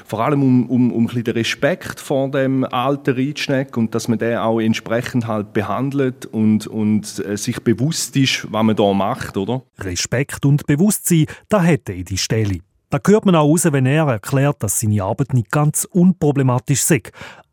vor 0.05 0.20
allem 0.20 0.44
um, 0.44 0.70
um, 0.70 0.91
um 0.91 1.08
den 1.08 1.24
Respekt 1.34 2.00
vor 2.00 2.29
dem 2.29 2.63
alten 2.63 3.15
Reitschneck 3.15 3.75
und 3.75 3.96
dass 3.96 4.08
man 4.08 4.20
den 4.20 4.38
auch 4.38 4.60
entsprechend 4.60 5.25
halt 5.25 5.53
behandelt 5.53 6.25
und, 6.27 6.67
und 6.67 7.25
äh, 7.25 7.38
sich 7.38 7.60
bewusst 7.62 8.15
ist, 8.15 8.46
was 8.51 8.63
man 8.63 8.75
da 8.75 8.94
macht, 8.94 9.36
oder? 9.36 9.63
Respekt 9.79 10.46
und 10.46 10.67
Bewusstsein, 10.67 11.25
da 11.50 11.63
hätte 11.63 11.94
ich 11.94 12.05
die 12.05 12.17
Stelle. 12.17 12.60
Da 12.91 13.00
hört 13.08 13.25
man 13.25 13.36
auch 13.36 13.50
raus, 13.50 13.67
wenn 13.72 13.88
er 13.88 14.08
erklärt, 14.08 14.62
dass 14.62 14.79
seine 14.79 15.03
Arbeit 15.03 15.34
nicht 15.34 15.50
ganz 15.50 15.86
unproblematisch 15.86 16.82
sei. 16.82 17.01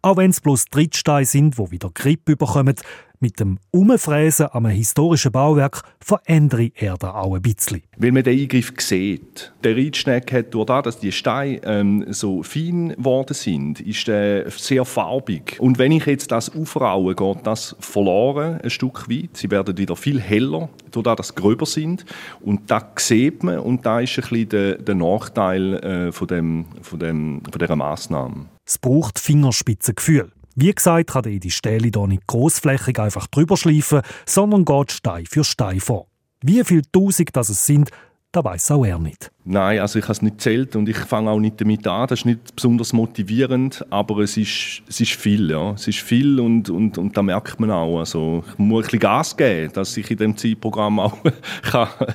Auch 0.03 0.19
wenn 0.19 0.31
es 0.31 0.41
bloß 0.41 0.67
Trittsteine 0.67 1.25
sind, 1.25 1.59
wo 1.59 1.71
wieder 1.71 1.91
Grip 1.95 2.25
bekommen, 2.25 2.75
mit 3.23 3.41
dem 3.41 3.59
Umfräsen 3.71 4.49
am 4.53 4.67
historischen 4.67 5.33
Bauwerk 5.33 5.83
verändere 6.01 6.71
er 6.75 6.99
da 6.99 7.15
auch 7.15 7.35
ein 7.35 7.43
bisschen. 7.43 7.83
Weil 7.97 8.13
man 8.13 8.25
den 8.25 8.39
Eingriff 8.39 8.73
sieht. 8.79 9.53
Der 9.65 9.77
Reitschneck 9.77 10.33
hat 10.33 10.53
durch 10.53 10.67
das, 10.67 10.83
dass 10.83 10.99
die 10.99 11.13
Steine 11.13 11.61
ähm, 11.65 12.05
so 12.11 12.43
fein 12.43 12.91
geworden 12.91 13.35
sind, 13.35 13.81
ist 13.81 14.09
der 14.09 14.51
sehr 14.51 14.85
farbig. 14.85 15.57
Und 15.61 15.79
wenn 15.79 15.93
ich 15.93 16.07
jetzt 16.07 16.33
das 16.33 16.55
aufraue, 16.55 17.15
geht 17.15 17.47
das 17.47 17.77
verloren 17.81 18.61
ein 18.61 18.71
Stück 18.71 19.09
weit. 19.09 19.37
Sie 19.37 19.51
werden 19.51 19.79
wieder 19.79 19.97
viel 19.97 20.21
heller, 20.21 20.69
durch 20.91 21.05
das, 21.05 21.17
dass 21.17 21.29
sie 21.29 21.35
gröber 21.35 21.67
sind. 21.67 22.05
Und 22.41 22.71
das 22.71 22.85
sieht 22.99 23.43
man 23.43 23.61
und 23.61 23.87
da 23.87 24.01
ist 24.01 24.19
ein 24.19 24.23
bisschen 24.23 24.49
der, 24.49 24.75
der 24.77 24.95
Nachteil 24.95 25.75
äh, 25.75 26.13
von, 26.13 26.27
dem, 26.27 26.67
von, 26.83 26.99
dem, 26.99 27.43
von 27.49 27.59
dieser 27.59 27.77
Massnahme. 27.77 28.47
Es 28.67 28.79
braucht 28.79 29.19
Fingerspitzengefühl. 29.19 30.33
Wie 30.55 30.73
gesagt, 30.73 31.11
kann 31.11 31.25
er 31.25 31.39
die 31.39 31.51
Stähle 31.51 31.91
hier 31.93 32.07
nicht 32.07 32.27
großflächig 32.27 32.99
einfach 32.99 33.27
drüber 33.27 33.57
schleifen, 33.57 34.03
sondern 34.27 34.65
geht 34.65 34.93
Stein 34.93 35.27
für 35.27 35.45
Stein 35.45 35.81
vor. 35.81 36.07
Wie 36.43 36.63
viele 36.65 36.83
Tausend 36.91 37.35
das 37.35 37.49
es 37.49 37.65
sind, 37.65 37.91
das 38.33 38.45
weiß 38.45 38.71
auch 38.73 38.85
er 38.85 38.99
nicht. 38.99 39.31
Nein, 39.45 39.81
also 39.81 39.99
ich 39.99 40.05
habe 40.05 40.13
es 40.13 40.23
nicht 40.23 40.41
zählt 40.41 40.75
und 40.75 40.89
ich 40.89 40.97
fange 40.97 41.31
auch 41.31 41.39
nicht 41.39 41.61
damit 41.61 41.87
an. 41.87 42.07
Das 42.07 42.21
ist 42.21 42.25
nicht 42.25 42.57
besonders 42.57 42.95
motivierend, 42.95 43.85
aber 43.91 44.19
es 44.19 44.39
ist, 44.39 44.83
es 44.89 45.01
ist 45.01 45.13
viel. 45.13 45.51
Ja. 45.51 45.73
Es 45.73 45.87
ist 45.87 45.99
viel 45.99 46.41
und, 46.41 46.71
und, 46.71 46.97
und 46.97 47.17
da 47.17 47.23
merkt 47.23 47.61
man 47.61 47.71
auch. 47.71 47.99
Also 47.99 48.43
ich 48.51 48.59
muss 48.59 48.85
ein 48.85 48.87
bisschen 48.87 49.01
Gas 49.01 49.37
geben, 49.37 49.73
dass 49.75 49.97
ich 49.97 50.11
in 50.11 50.17
diesem 50.17 50.37
Zeitprogramm 50.37 50.99
auch 50.99 51.19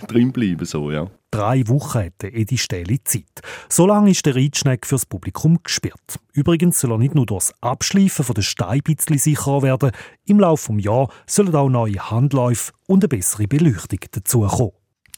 drinbleiben 0.08 0.58
kann. 0.58 0.66
So, 0.66 0.92
ja. 0.92 1.08
Drei 1.30 1.68
Wochen 1.68 2.00
hat 2.00 2.24
Edi 2.24 2.58
Stähli 2.58 3.04
Zeit. 3.04 3.42
So 3.70 3.86
lange 3.86 4.10
ist 4.10 4.26
der 4.26 4.36
Reitschneck 4.36 4.88
fürs 4.88 5.06
Publikum 5.06 5.60
gesperrt. 5.62 6.20
Übrigens 6.34 6.80
soll 6.80 6.94
er 6.94 6.98
nicht 6.98 7.14
nur 7.14 7.26
durch 7.26 7.50
das 7.50 7.54
Abschleifen 7.62 8.26
von 8.26 8.34
den 8.34 8.44
Steinen 8.44 8.82
ein 8.88 9.18
sicherer 9.18 9.62
werden, 9.62 9.92
im 10.26 10.40
Laufe 10.40 10.74
des 10.74 10.86
Jahres 10.86 11.10
sollen 11.28 11.54
auch 11.54 11.70
neue 11.70 12.10
Handläufe 12.10 12.72
und 12.88 13.04
eine 13.04 13.10
bessere 13.10 13.48
Beleuchtung 13.48 14.00
dazukommen. 14.10 14.72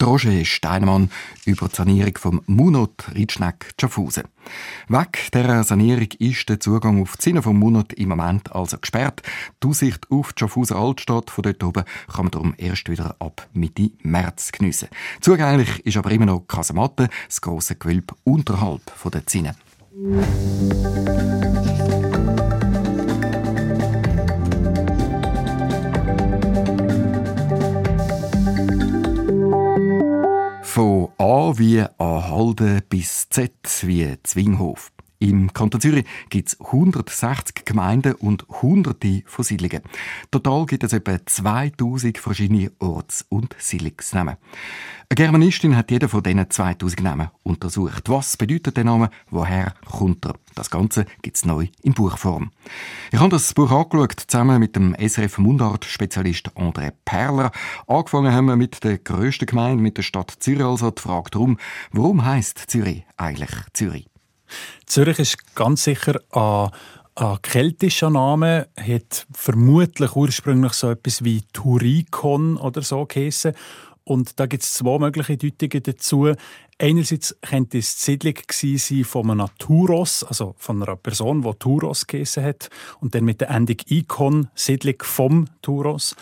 Roger 0.05 0.45
Steinemann 0.45 1.09
über 1.45 1.67
die 1.67 1.75
Sanierung 1.75 2.17
vom 2.17 2.41
Munot 2.47 3.05
Ritschneck 3.15 3.73
Schaffhausen. 3.79 4.23
Weg 4.87 5.29
dieser 5.33 5.63
Sanierung 5.63 6.07
ist 6.19 6.49
der 6.49 6.59
Zugang 6.59 7.01
auf 7.01 7.17
die 7.17 7.23
Zinne 7.23 7.41
vom 7.41 7.59
Munot 7.59 7.93
im 7.93 8.09
Moment 8.09 8.51
also 8.53 8.77
gesperrt. 8.77 9.21
Die 9.63 9.67
Aussicht 9.67 10.09
auf 10.09 10.33
die 10.33 10.39
Schaffhauser 10.39 10.77
Altstadt 10.77 11.29
von 11.29 11.43
dort 11.43 11.63
oben 11.63 11.83
kann 12.07 12.25
man 12.25 12.31
darum 12.31 12.53
erst 12.57 12.89
wieder 12.89 13.15
ab 13.19 13.47
Mitte 13.53 13.91
März 14.01 14.51
geniessen. 14.51 14.89
Zugänglich 15.21 15.85
ist 15.85 15.97
aber 15.97 16.11
immer 16.11 16.25
noch 16.25 16.47
Kasematte, 16.47 17.09
das 17.27 17.41
grosse 17.41 17.75
Gewölbe 17.75 18.15
unterhalb 18.23 18.81
der 19.11 19.25
Zinne. 19.25 19.55
Von 31.59 31.65
A 31.65 31.69
wie 31.69 31.83
Anhalden 31.97 32.81
bis 32.87 33.27
Z 33.27 33.51
wie 33.81 34.15
Zwinghof. 34.23 34.93
Im 35.21 35.51
Kanton 35.51 35.81
Zürich 35.81 36.05
gibt 36.29 36.47
es 36.47 36.61
160 36.61 37.65
Gemeinden 37.65 38.13
und 38.13 38.45
hunderte 38.61 39.21
von 39.25 39.43
Siedlungen. 39.43 39.81
Total 40.31 40.65
gibt 40.65 40.85
es 40.85 40.93
etwa 40.93 41.17
2000 41.25 42.17
verschiedene 42.17 42.71
Orts- 42.79 43.25
und 43.27 43.53
Siedlungsnamen. 43.59 44.37
Eine 45.09 45.15
Germanistin 45.15 45.75
hat 45.75 45.91
jeder 45.91 46.07
von 46.07 46.23
diesen 46.23 46.49
2000 46.49 47.03
Namen 47.03 47.29
untersucht. 47.43 48.07
Was 48.07 48.37
bedeutet 48.37 48.77
der 48.77 48.85
Name? 48.85 49.09
Woher 49.29 49.73
kommt 49.85 50.25
er? 50.25 50.35
Das 50.55 50.69
Ganze 50.69 51.05
gibt 51.21 51.35
es 51.35 51.43
neu 51.43 51.67
in 51.81 51.93
Buchform. 51.93 52.51
Ich 53.11 53.19
habe 53.19 53.29
das 53.29 53.53
Buch 53.53 53.71
angeschaut, 53.71 54.21
zusammen 54.25 54.59
mit 54.59 54.77
dem 54.77 54.95
SRF 54.95 55.37
Mundart-Spezialist 55.39 56.55
André 56.55 56.93
Perler. 57.03 57.51
Angefangen 57.87 58.31
haben 58.31 58.45
wir 58.45 58.55
mit 58.55 58.85
der 58.85 58.99
grössten 58.99 59.47
Gemeinde, 59.47 59.83
mit 59.83 59.97
der 59.97 60.03
Stadt 60.03 60.31
Zürich, 60.39 60.63
also 60.63 60.91
die 60.91 61.01
Frage 61.01 61.31
darum, 61.31 61.57
warum 61.91 62.23
heißt 62.23 62.57
Zürich 62.67 63.03
eigentlich 63.17 63.51
Zürich? 63.73 64.08
Zürich 64.89 65.19
ist 65.19 65.55
ganz 65.55 65.83
sicher 65.83 66.19
ein, 66.31 66.71
ein 67.13 67.41
keltischer 67.43 68.09
Name, 68.09 68.69
hat 68.75 69.27
vermutlich 69.31 70.15
ursprünglich 70.15 70.73
so 70.73 70.89
etwas 70.89 71.23
wie 71.23 71.43
Turikon 71.53 72.57
oder 72.57 72.81
so 72.81 73.05
geheissen. 73.05 73.53
Und 74.03 74.39
da 74.39 74.47
gibt 74.47 74.63
es 74.63 74.73
zwei 74.73 74.97
mögliche 74.97 75.37
Deutungen 75.37 75.83
dazu. 75.83 76.33
Einerseits 76.79 77.37
könnte 77.47 77.77
es 77.77 77.97
die 77.97 78.03
Siedlung 78.03 78.35
sein 78.49 79.03
von 79.03 79.29
einem 79.29 79.47
Turos, 79.59 80.23
also 80.23 80.55
von 80.57 80.81
einer 80.81 80.95
Person, 80.95 81.43
die 81.43 81.53
Turos 81.59 82.07
geheissen 82.07 82.43
hat, 82.43 82.71
und 82.99 83.13
dann 83.13 83.25
mit 83.25 83.41
der 83.41 83.51
Endung 83.51 83.77
Ikon, 83.89 84.47
Siedlung 84.55 84.95
vom 85.03 85.45
Turos. 85.61 86.15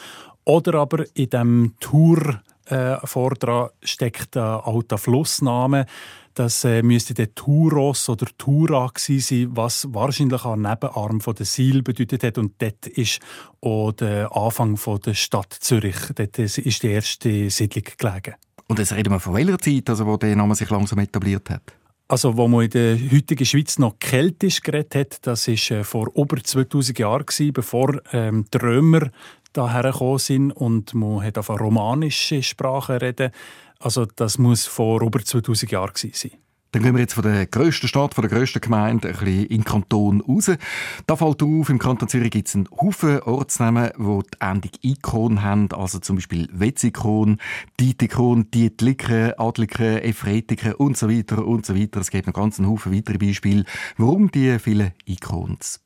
Oder 0.43 0.73
aber 0.75 1.05
in 1.13 1.29
dem 1.29 1.75
Tour 1.79 2.41
äh, 2.69 2.97
Vordran 3.05 3.69
steckt 3.83 4.37
ein 4.37 4.43
alter 4.43 4.97
Flussname. 4.97 5.85
Das 6.33 6.63
äh, 6.65 6.83
müsste 6.83 7.15
der 7.15 7.33
Turos 7.33 8.09
oder 8.09 8.27
Tura 8.37 8.91
sein, 8.95 9.47
was 9.51 9.87
wahrscheinlich 9.91 10.45
ein 10.45 10.61
Nebenarm 10.61 11.19
von 11.19 11.33
der 11.33 11.47
Sil 11.49 11.81
bedeutet 11.81 12.23
hat. 12.23 12.37
Und 12.37 12.61
dort 12.61 12.85
ist 12.85 13.19
auch 13.61 13.91
der 13.93 14.35
Anfang 14.35 14.77
von 14.77 14.99
der 15.01 15.15
Stadt 15.15 15.51
Zürich. 15.51 15.95
Dort 16.13 16.37
ist 16.37 16.83
die 16.83 16.87
erste 16.87 17.49
Siedlung 17.49 17.85
gelegen. 17.97 18.35
Und 18.67 18.79
jetzt 18.79 18.93
reden 18.93 19.13
wir 19.13 19.19
von 19.19 19.33
welcher 19.33 19.57
Zeit, 19.57 19.89
also 19.89 20.05
wo 20.05 20.17
der 20.17 20.35
Name 20.35 20.53
sich 20.53 20.69
langsam 20.69 20.99
etabliert 20.99 21.49
hat? 21.49 21.73
Also, 22.09 22.37
wo 22.37 22.47
man 22.47 22.63
in 22.63 22.69
der 22.69 22.97
heutigen 23.11 23.45
Schweiz 23.45 23.79
noch 23.79 23.99
keltisch 23.99 24.61
geredet 24.61 24.95
hat, 24.95 25.27
das 25.27 25.47
war 25.47 25.77
äh, 25.77 25.83
vor 25.83 26.09
über 26.15 26.41
2000 26.41 26.99
Jahren, 26.99 27.25
bevor 27.51 27.99
ähm, 28.13 28.45
die 28.53 28.57
Römer 28.57 29.09
daher 29.57 29.91
gekommen 29.91 30.19
sind 30.19 30.51
und 30.51 30.93
man 30.93 31.23
hat 31.23 31.37
auf 31.37 31.49
romanische 31.49 32.43
Sprache 32.43 33.01
reden. 33.01 33.31
Also 33.79 34.05
das 34.05 34.37
muss 34.37 34.65
vor 34.65 35.01
über 35.01 35.23
2000 35.23 35.71
Jahren 35.71 35.93
sein. 35.95 36.31
Dann 36.71 36.83
gehen 36.83 36.93
wir 36.93 37.01
jetzt 37.01 37.13
von 37.13 37.23
der 37.23 37.45
grössten 37.45 37.87
Stadt, 37.87 38.13
von 38.13 38.27
der 38.27 38.29
grössten 38.29 38.59
Gemeinde, 38.59 39.07
ein 39.07 39.13
bisschen 39.13 39.45
in 39.45 39.47
den 39.59 39.63
Kanton 39.63 40.21
raus. 40.21 40.51
Da 41.07 41.15
fällt 41.15 41.41
auf, 41.41 41.69
im 41.69 41.79
Kanton 41.79 42.09
Zürich 42.09 42.29
gibt 42.29 42.49
es 42.49 42.55
einen 42.55 42.67
Haufen 42.69 43.21
Ortsnamen, 43.21 43.91
die 43.97 44.03
die 44.03 44.41
Endung 44.41 44.71
Ikon 44.81 45.41
haben, 45.41 45.71
also 45.71 45.99
zum 45.99 46.17
Beispiel 46.17 46.49
Wetzikon, 46.51 47.37
Dietikon, 47.79 48.51
Dietliken, 48.51 49.33
Adliken, 49.39 49.99
Efretiken 49.99 50.73
und 50.73 50.97
so 50.97 51.09
weiter 51.09 51.45
und 51.47 51.65
so 51.65 51.73
weiter. 51.73 52.01
Es 52.01 52.11
gibt 52.11 52.27
noch 52.27 52.33
ganz 52.33 52.59
einen 52.59 52.69
Haufen 52.69 52.93
weitere 52.93 53.17
Beispiele. 53.17 53.63
Warum 53.97 54.29
die 54.29 54.59
vielen 54.59 54.91
Ikons? 55.05 55.79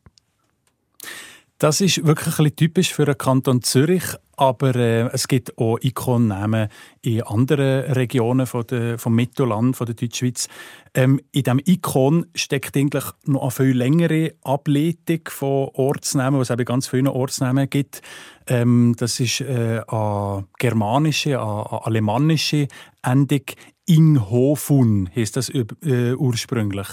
Das 1.62 1.80
ist 1.80 2.04
wirklich 2.04 2.40
ein 2.40 2.46
bisschen 2.46 2.56
typisch 2.56 2.92
für 2.92 3.06
den 3.06 3.20
Kanton 3.20 3.62
Zürich, 3.62 4.16
aber 4.36 4.76
äh, 4.76 5.10
es 5.14 5.28
gibt 5.28 5.60
auch 5.60 5.78
Ikonnamen 5.80 6.70
in 7.04 7.22
anderen 7.22 7.92
Regionen 7.92 8.48
von 8.48 8.66
der, 8.66 8.98
vom 8.98 9.14
Mittelland, 9.14 9.78
von 9.78 9.86
der 9.86 9.94
Deutschschweiz. 9.94 10.48
Ähm, 10.96 11.20
in 11.32 11.44
diesem 11.44 11.62
Ikon 11.64 12.26
steckt 12.34 12.76
eigentlich 12.76 13.04
noch 13.26 13.44
eine 13.44 13.52
viel 13.52 13.78
längere 13.78 14.34
Ableitung 14.42 15.20
von 15.28 15.70
Ortsnamen, 15.76 16.40
was 16.40 16.50
es 16.50 16.54
eben 16.56 16.66
ganz 16.66 16.88
viele 16.88 17.12
Ortsnamen 17.12 17.70
gibt. 17.70 18.02
Ähm, 18.48 18.96
das 18.98 19.20
ist 19.20 19.42
äh, 19.42 19.82
eine 19.88 20.48
germanische, 20.58 21.40
eine, 21.40 21.84
alemannische 21.86 22.70
Endung. 23.04 23.44
Inghofun 23.86 25.12
heisst 25.16 25.38
das 25.38 25.50
äh, 25.50 26.16
ursprünglich. 26.16 26.88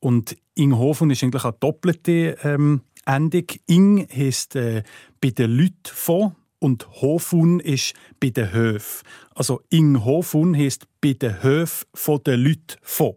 Und 0.00 0.38
Inghofun 0.54 1.10
ist 1.10 1.22
eigentlich 1.22 1.44
eine 1.44 1.56
doppelte 1.60 2.38
ähm, 2.42 2.80
Endung. 3.06 3.46
Ing 3.66 4.06
heisst 4.14 4.56
äh, 4.56 4.82
bei 5.20 5.30
den 5.30 5.56
Leuten 5.56 5.74
von 5.84 6.36
und 6.58 6.88
Hofun 7.00 7.60
ist 7.60 7.94
bei 8.20 8.30
den 8.30 8.52
Höfen. 8.52 9.06
Also 9.34 9.62
Ing 9.70 10.04
Hofun 10.04 10.56
heisst 10.56 10.86
bei 11.00 11.12
den 11.12 11.42
Höfen 11.42 11.86
von 11.94 12.22
den 12.22 12.40
Leuten 12.40 12.76
von. 12.82 13.16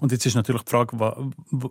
Und 0.00 0.12
jetzt 0.12 0.26
ist 0.26 0.34
natürlich 0.34 0.62
die 0.62 0.70
Frage, 0.70 0.96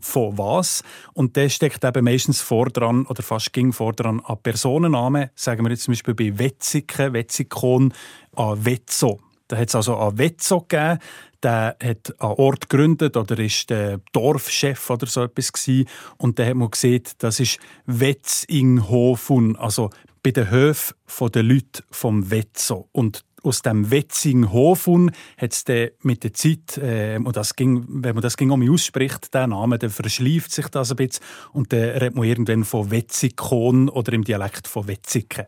von 0.01 0.37
was? 0.37 0.83
Und 1.13 1.35
der 1.35 1.49
steckt 1.49 1.83
eben 1.83 2.03
meistens 2.03 2.41
vor 2.41 2.67
dran 2.67 3.05
oder 3.05 3.21
fast 3.21 3.53
ging 3.53 3.73
vor 3.73 3.93
dran 3.93 4.21
an 4.21 4.41
Personennamen. 4.41 5.29
Sagen 5.35 5.63
wir 5.63 5.69
jetzt 5.69 5.83
zum 5.83 5.91
Beispiel 5.91 6.15
bei 6.15 6.37
Wetzike, 6.37 7.13
Wetzikon, 7.13 7.93
an 8.35 8.65
Wetzo. 8.65 9.19
Da 9.47 9.57
hat 9.57 9.67
es 9.67 9.75
also 9.75 9.97
einen 9.97 10.17
Wetzo 10.17 10.61
gegeben, 10.61 10.99
der 11.43 11.75
hat 11.81 12.13
einen 12.19 12.31
Ort 12.33 12.69
gegründet 12.69 13.17
oder 13.17 13.37
ist 13.39 13.69
der 13.69 13.99
Dorfchef 14.11 14.89
oder 14.89 15.07
so 15.07 15.23
etwas 15.23 15.51
gewesen. 15.51 15.87
Und 16.17 16.39
da 16.39 16.45
hat 16.45 16.55
man 16.55 16.71
gesehen, 16.71 17.03
das 17.17 17.39
ist 17.39 17.59
Wetzinghofen, 17.85 19.55
also 19.55 19.89
bei 20.23 20.31
den 20.31 20.49
Höfen 20.49 20.95
der 21.33 21.43
Leute 21.43 21.83
vom 21.89 22.29
Wetzo. 22.29 22.87
Und 22.91 23.23
aus 23.43 23.61
dem 23.61 23.89
Wetzinghofen 23.89 25.11
hat 25.37 25.53
es 25.53 25.93
mit 26.03 26.23
der 26.23 26.33
Zeit, 26.33 26.77
äh, 26.77 27.17
und 27.17 27.35
das 27.35 27.55
ging, 27.55 27.85
wenn 27.87 28.15
man 28.15 28.21
das 28.21 28.37
ging 28.37 28.51
um 28.51 28.71
ausspricht, 28.71 29.33
der 29.33 29.47
Name, 29.47 29.79
dann 29.79 29.89
verschleift 29.89 30.51
sich 30.51 30.67
das 30.67 30.91
ein 30.91 30.97
bisschen 30.97 31.23
und 31.51 31.73
dann 31.73 31.79
redet 31.79 32.15
man 32.15 32.25
irgendwann 32.25 32.63
von 32.63 32.91
Wetzikon 32.91 33.89
oder 33.89 34.13
im 34.13 34.23
Dialekt 34.23 34.67
von 34.67 34.87
Wetzike. 34.87 35.47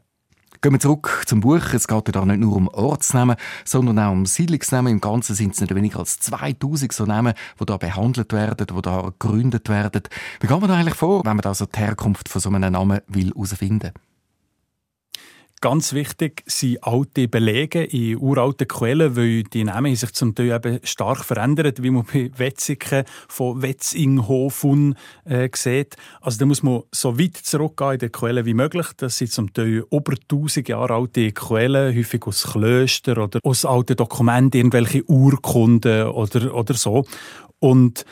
Gehen 0.63 0.72
wir 0.72 0.79
zurück 0.79 1.24
zum 1.25 1.41
Buch. 1.41 1.74
Es 1.74 1.89
geht 1.89 2.15
da 2.15 2.24
nicht 2.24 2.39
nur 2.39 2.55
um 2.55 2.70
Ortsnamen, 2.70 3.36
sondern 3.65 4.00
auch 4.00 4.13
um 4.13 4.25
Siedlungsnamen. 4.25 4.93
Im 4.93 5.01
Ganzen 5.01 5.36
sind 5.36 5.53
es 5.53 5.60
nicht 5.60 5.75
weniger 5.75 6.00
als 6.00 6.22
2000 6.22 6.93
so 6.93 7.03
Namen, 7.03 7.34
die 7.60 7.65
da 7.65 7.75
behandelt 7.75 8.32
werden, 8.32 8.65
die 8.65 8.82
da 8.82 9.01
gegründet 9.01 9.67
werden. 9.67 10.03
Wie 10.39 10.48
geht 10.48 10.62
man 10.62 10.70
da 10.70 10.77
eigentlich 10.77 10.96
vor, 10.96 11.25
wenn 11.25 11.36
man 11.36 11.41
da 11.41 11.53
so 11.53 11.65
die 11.65 11.77
Herkunft 11.77 12.29
von 12.29 12.39
so 12.39 12.50
einem 12.50 12.72
Namen 12.72 13.01
herausfinden 13.13 13.91
will? 13.93 14.12
Ganz 15.63 15.93
wichtig 15.93 16.43
sind 16.46 16.84
alte 16.84 17.29
Belege 17.29 17.86
in 17.86 18.17
uralten 18.17 18.67
Quellen, 18.67 19.15
weil 19.15 19.43
die 19.43 19.63
Namen 19.63 19.96
sich 19.96 20.12
zum 20.12 20.36
Teil 20.36 20.51
eben 20.51 20.82
stark 20.84 21.24
verändert, 21.24 21.82
wie 21.82 21.89
man 21.89 22.03
bei 22.13 22.29
Wetzigen 22.36 23.05
von 23.29 23.62
Wetzinghofen 23.62 24.98
äh, 25.24 25.48
sieht. 25.55 25.96
Also 26.20 26.39
da 26.39 26.46
muss 26.48 26.63
man 26.63 26.84
so 26.91 27.17
weit 27.17 27.38
zurückgehen 27.38 27.93
in 27.93 28.00
den 28.00 28.12
Quellen 28.12 28.46
wie 28.46 28.53
möglich. 28.53 28.88
Das 28.98 29.17
sind 29.17 29.32
zum 29.32 29.53
Teil 29.53 29.86
über 29.89 30.15
1000 30.29 30.67
Jahre 30.67 30.96
alte 30.96 31.32
Quellen, 31.32 31.96
häufig 31.96 32.27
aus 32.27 32.43
Klöstern 32.43 33.20
oder 33.20 33.39
aus 33.41 33.63
alten 33.63 33.96
Dokumenten, 33.96 34.58
irgendwelche 34.58 35.05
Urkunden 35.05 36.08
oder, 36.08 36.53
oder 36.53 36.74
so. 36.74 37.05
Und 37.60 38.03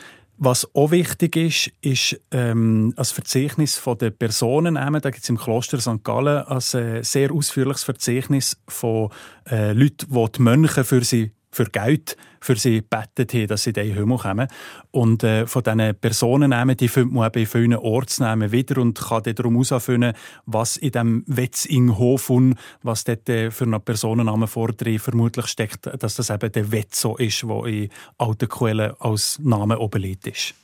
was 0.44 0.68
auch 0.74 0.90
wichtig 0.90 1.36
ist, 1.36 1.70
ist 1.82 2.20
ähm, 2.32 2.92
ein 2.96 3.04
Verzeichnis 3.04 3.76
von 3.76 3.96
den 3.96 4.16
Personennamen. 4.16 5.00
Da 5.00 5.10
gibt 5.10 5.22
es 5.22 5.30
im 5.30 5.38
Kloster 5.38 5.80
St. 5.80 6.02
Gallen 6.02 6.44
ein 6.44 6.58
äh, 6.80 7.04
sehr 7.04 7.32
ausführliches 7.32 7.84
Verzeichnis 7.84 8.56
von 8.66 9.10
äh, 9.48 9.72
Leuten, 9.72 10.06
die 10.10 10.32
die 10.32 10.42
Mönche 10.42 10.82
für 10.82 11.04
sie 11.04 11.30
für 11.52 11.66
Geld 11.66 12.16
für 12.40 12.56
sie 12.56 12.80
bettet 12.80 13.32
haben, 13.34 13.46
dass 13.46 13.62
sie 13.62 13.70
in 13.70 13.94
Himmel 13.94 14.18
kommen. 14.18 14.48
Und 14.90 15.22
äh, 15.22 15.46
von 15.46 15.62
diesen 15.62 15.94
Personennamen, 15.94 16.76
die 16.76 16.88
findet 16.88 17.12
man 17.12 17.28
eben 17.28 17.40
in 17.40 17.46
vielen 17.46 17.74
Ortsnamen 17.74 18.50
wieder 18.50 18.80
und 18.80 18.98
kann 18.98 19.22
dann 19.22 19.34
darum 19.34 19.62
herausfinden, 19.62 20.14
was 20.46 20.76
in 20.76 20.90
dem 20.90 21.24
Wetzinghofen, 21.26 22.56
was 22.82 23.04
dort 23.04 23.28
äh, 23.28 23.50
für 23.50 23.64
einen 23.64 23.80
Personennamen 23.80 24.48
vordrin 24.48 24.98
vermutlich 24.98 25.46
steckt, 25.46 25.88
dass 26.02 26.16
das 26.16 26.30
eben 26.30 26.50
der 26.50 26.72
Wetzo 26.72 27.16
ist, 27.16 27.42
der 27.42 27.64
in 27.66 27.88
alten 28.18 28.48
Quellen 28.48 28.94
als 28.98 29.38
Name 29.38 29.78
oben 29.78 30.02
ist. 30.24 30.54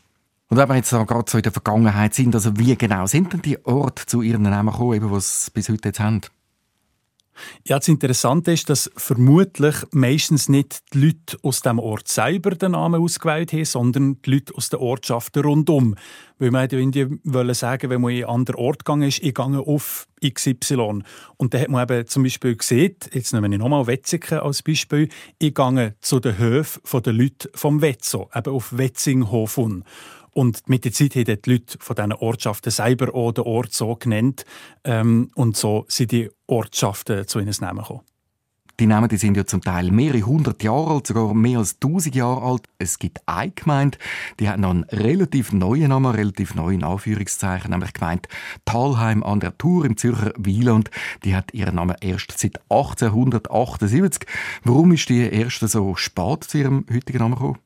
Und 0.51 0.57
wenn 0.57 0.69
wir 0.69 0.77
jetzt 0.77 0.91
gerade 0.91 1.31
so 1.31 1.37
in 1.37 1.43
der 1.43 1.53
Vergangenheit 1.53 2.15
sind, 2.15 2.35
also 2.35 2.57
wie 2.57 2.75
genau 2.75 3.07
sind 3.07 3.33
denn 3.35 3.43
die 3.43 3.65
Orte 3.67 4.07
zu 4.07 4.23
ihren 4.23 4.43
Namen 4.43 4.73
gekommen, 4.73 5.01
die 5.01 5.21
sie 5.21 5.51
bis 5.51 5.69
heute 5.69 5.91
jetzt 5.91 6.01
haben? 6.01 6.23
Ja, 7.67 7.79
das 7.79 7.89
Interessante 7.89 8.53
ist, 8.53 8.71
dass 8.71 8.91
vermutlich 8.97 9.77
meistens 9.91 10.49
nicht 10.49 10.81
die 10.93 11.07
Leute 11.07 11.39
aus 11.43 11.61
dem 11.61 11.79
Ort 11.79 12.09
selber 12.09 12.51
den 12.51 12.73
Namen 12.73 13.01
ausgewählt 13.01 13.53
haben, 13.53 13.65
sondern 13.65 14.23
die 14.23 14.31
Leute 14.31 14.55
aus 14.55 14.69
den 14.69 14.81
Ortschaften 14.81 15.43
rundum. 15.43 15.95
Weil 16.39 16.51
man 16.51 16.69
ja 16.69 16.79
irgendwie 16.79 17.19
wollen 17.25 17.55
sagen, 17.55 17.91
wenn 17.91 18.01
man 18.01 18.13
in 18.13 18.25
einen 18.25 18.33
anderen 18.33 18.61
Ort 18.61 18.85
gegangen 18.85 19.09
ist, 19.09 19.23
ich 19.23 19.35
gehe 19.35 19.59
auf 19.59 20.07
XY. 20.25 21.03
Und 21.37 21.55
dann 21.55 21.61
hat 21.61 21.69
man 21.69 21.83
eben 21.83 22.07
zum 22.07 22.23
Beispiel 22.23 22.57
gesehen, 22.57 22.97
jetzt 23.13 23.33
nehmen 23.33 23.51
wir 23.51 23.59
nochmal 23.59 23.87
Wetzigen 23.87 24.39
als 24.39 24.63
Beispiel, 24.63 25.09
ich 25.39 25.55
gehe 25.55 25.95
zu 26.01 26.21
den 26.21 26.39
Höfen 26.39 27.03
der 27.03 27.13
Leute 27.13 27.51
vom 27.55 27.81
Wetzo, 27.81 28.31
eben 28.35 28.53
auf 28.53 28.77
Wetzinghofen. 28.77 29.85
Und 30.39 30.69
mit 30.69 30.85
der 30.85 30.93
Zeit 30.93 31.17
haben 31.17 31.25
die 31.25 31.51
Leute 31.51 31.79
von 31.81 31.97
diesen 31.97 32.13
Ortschaften 32.13 32.71
selber 32.71 33.13
auch 33.13 33.33
den 33.33 33.43
Ort 33.43 33.73
so 33.73 33.97
genannt. 33.97 34.45
Ähm, 34.85 35.33
und 35.35 35.57
so 35.57 35.85
sind 35.89 36.13
die 36.13 36.31
Ortschaften 36.47 37.27
zu 37.27 37.41
ihnen 37.41 37.53
Namen 37.61 37.81
gekommen. 37.81 38.03
Die 38.79 38.87
Namen 38.87 39.09
die 39.09 39.17
sind 39.17 39.37
ja 39.37 39.45
zum 39.47 39.63
Teil 39.63 39.91
mehrere 39.91 40.23
hundert 40.23 40.63
Jahre 40.63 40.95
alt, 40.95 41.09
sogar 41.09 41.35
mehr 41.35 41.59
als 41.59 41.81
tausend 41.81 42.15
Jahre 42.15 42.43
alt. 42.43 42.69
Es 42.79 43.01
gibt 43.01 43.19
eine 43.27 43.51
Gemeinde, 43.51 43.99
die 44.39 44.49
hat 44.49 44.61
noch 44.61 44.71
einen 44.71 44.85
relativ 44.85 45.53
neuen 45.53 45.89
Namen, 45.89 46.15
relativ 46.15 46.55
neuen 46.55 46.85
Anführungszeichen, 46.85 47.73
nämlich 47.73 47.93
gemeint 47.93 48.29
Talheim 48.65 49.25
an 49.25 49.41
der 49.41 49.59
Tour 49.59 49.87
im 49.87 49.97
Zürcher 49.97 50.35
Wieland. 50.39 50.93
Die 51.25 51.35
hat 51.35 51.53
ihren 51.53 51.75
Namen 51.75 51.97
erst 52.01 52.39
seit 52.39 52.61
1878. 52.71 54.25
Warum 54.63 54.93
ist 54.93 55.09
die 55.09 55.29
erste 55.29 55.67
so 55.67 55.97
spät 55.97 56.45
zu 56.45 56.59
ihrem 56.59 56.87
heutigen 56.93 57.19
Namen 57.19 57.35
gekommen? 57.35 57.59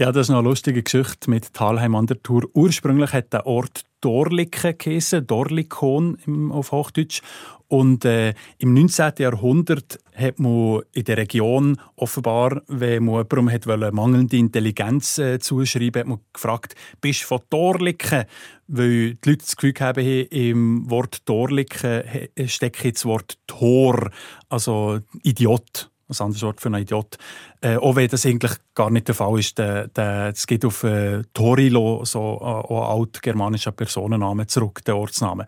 Ja, 0.00 0.10
das 0.10 0.26
ist 0.26 0.30
noch 0.30 0.40
eine 0.40 0.48
lustige 0.48 0.82
Geschichte 0.82 1.30
mit 1.30 1.52
Talheim 1.52 1.94
an 1.94 2.08
der 2.08 2.20
Tour. 2.20 2.48
Ursprünglich 2.52 3.12
hat 3.12 3.32
der 3.32 3.46
Ort 3.46 3.84
Dorliken 4.00 4.76
geheißen, 4.76 5.24
Dorlikon 5.24 6.50
auf 6.50 6.72
Hochdeutsch. 6.72 7.22
Und 7.68 8.04
äh, 8.04 8.34
im 8.58 8.74
19. 8.74 9.12
Jahrhundert 9.18 10.00
hat 10.12 10.40
man 10.40 10.82
in 10.90 11.04
der 11.04 11.16
Region 11.18 11.80
offenbar, 11.94 12.62
wenn 12.66 13.04
man 13.04 13.24
jemandem 13.30 13.50
hat 13.52 13.92
mangelnde 13.92 14.36
Intelligenz 14.36 15.18
äh, 15.18 15.38
zuschreiben 15.38 16.00
hat 16.00 16.08
man 16.08 16.18
gefragt, 16.32 16.74
bist 17.00 17.22
du 17.22 17.26
von 17.28 17.42
Dorliken? 17.48 18.24
Weil 18.66 19.14
die 19.14 19.30
Leute 19.30 19.44
das 19.44 19.54
Gefühl 19.54 19.74
haben, 19.78 20.04
im 20.04 20.90
Wort 20.90 21.28
Dorliken 21.28 22.02
steckt 22.46 22.96
das 22.96 23.04
Wort 23.04 23.38
Tor, 23.46 24.10
also 24.48 24.98
Idiot 25.22 25.88
ein 26.08 26.24
anderes 26.24 26.42
Wort 26.42 26.60
für 26.60 26.68
einen 26.68 26.82
Idiot. 26.82 27.16
Äh, 27.60 27.76
auch 27.76 27.96
wenn 27.96 28.08
das 28.08 28.26
eigentlich 28.26 28.52
gar 28.74 28.90
nicht 28.90 29.08
der 29.08 29.14
Fall 29.14 29.38
ist. 29.38 29.58
Es 29.58 30.46
geht 30.46 30.64
auf 30.64 30.84
äh, 30.84 31.22
Torilo, 31.32 32.04
so 32.04 32.38
äh, 32.40 32.74
altgermanischer 32.74 33.72
Personenname 33.72 34.46
zurück, 34.46 34.84
der 34.84 34.96
Ortsname. 34.96 35.46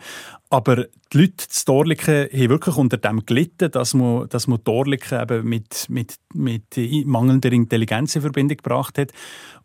Aber 0.48 0.86
die 1.12 1.18
Leute 1.18 1.48
zu 1.48 1.64
Torliken 1.64 2.28
haben 2.30 2.48
wirklich 2.48 2.76
unter 2.76 2.98
dem 2.98 3.26
gelitten, 3.26 3.70
dass 3.70 3.94
man, 3.94 4.28
dass 4.28 4.46
man 4.46 4.62
Torliken 4.62 5.20
eben 5.20 5.48
mit, 5.48 5.86
mit, 5.88 6.14
mit 6.34 6.76
mangelnder 7.04 7.50
Intelligenz 7.50 8.14
in 8.14 8.22
Verbindung 8.22 8.56
gebracht 8.56 8.96
hat 8.96 9.12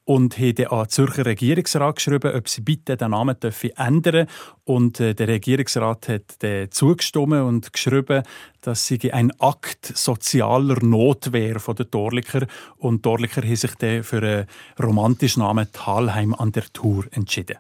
und 0.06 0.40
haben 0.40 0.68
an 0.68 0.80
den 0.80 0.90
Zürcher 0.90 1.26
Regierungsrat 1.26 1.98
geschrieben, 1.98 2.36
ob 2.36 2.50
sie 2.50 2.62
bitte 2.62 2.98
den 2.98 3.12
Namen 3.12 3.38
ändern 3.76 4.02
dürfen. 4.02 4.28
Und 4.64 5.00
äh, 5.00 5.14
der 5.14 5.28
Regierungsrat 5.28 6.10
hat 6.10 6.44
äh, 6.44 6.70
zugestimmt 6.72 7.34
und 7.42 7.72
geschrieben, 7.72 8.24
dass 8.62 8.88
sie 8.88 9.14
ein 9.14 9.32
Akt 9.40 9.86
sozialer 9.86 10.84
Notwehr 10.84 11.60
von 11.60 11.76
den 11.76 11.92
Torliker 11.92 12.48
und 12.78 13.04
Torliker 13.04 13.44
haben 13.44 13.56
sich 13.56 13.76
dann 13.76 14.04
für 14.04 14.22
einen 14.22 14.48
romantischen 14.82 15.44
Namen 15.44 15.72
Talheim 15.72 16.34
an 16.34 16.52
der 16.52 16.66
Tour 16.74 17.06
entschieden. 17.12 17.58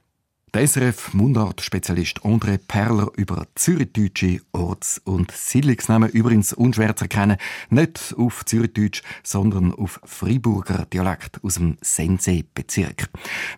Der 0.54 0.68
SRF-Mundart-Spezialist 0.68 2.26
André 2.26 2.58
Perler 2.58 3.10
über 3.16 3.48
zürichdeutsche 3.56 4.42
Orts- 4.52 5.00
und 5.06 5.32
Siedlungsnamen, 5.32 6.10
übrigens 6.10 6.52
unschwer 6.52 6.94
zu 6.94 7.06
erkennen, 7.06 7.38
nicht 7.70 8.14
auf 8.18 8.44
Zürichdeutsch, 8.44 9.02
sondern 9.24 9.74
auf 9.74 10.02
Freiburger 10.04 10.86
Dialekt 10.92 11.42
aus 11.42 11.54
dem 11.54 11.78
Sensee-Bezirk. 11.80 13.08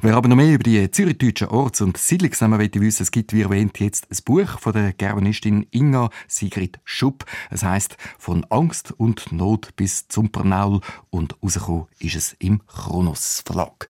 Wer 0.01 0.15
aber 0.15 0.29
noch 0.29 0.35
mehr 0.35 0.53
über 0.53 0.63
die 0.63 0.91
zürichdeutschen 0.91 1.47
Orts- 1.47 1.81
und 1.81 1.97
Siedlungsnamen 1.97 2.59
will 2.59 2.69
wissen, 2.75 3.01
es 3.01 3.09
gibt, 3.09 3.33
wie 3.33 3.41
erwähnt, 3.41 3.79
jetzt 3.79 4.11
ein 4.11 4.17
Buch 4.23 4.59
von 4.59 4.73
der 4.73 4.93
Germanistin 4.93 5.65
Inga 5.71 6.11
Sigrid 6.27 6.79
Schupp. 6.83 7.25
Es 7.49 7.63
heißt 7.63 7.97
«Von 8.19 8.45
Angst 8.51 8.91
und 8.91 9.31
Not 9.31 9.75
bis 9.75 10.09
zum 10.09 10.31
Pernaul» 10.31 10.79
und 11.09 11.41
rausgekommen 11.41 11.87
ist 11.97 12.15
es 12.15 12.35
im 12.37 12.61
Kronos 12.67 13.41
Verlag. 13.43 13.89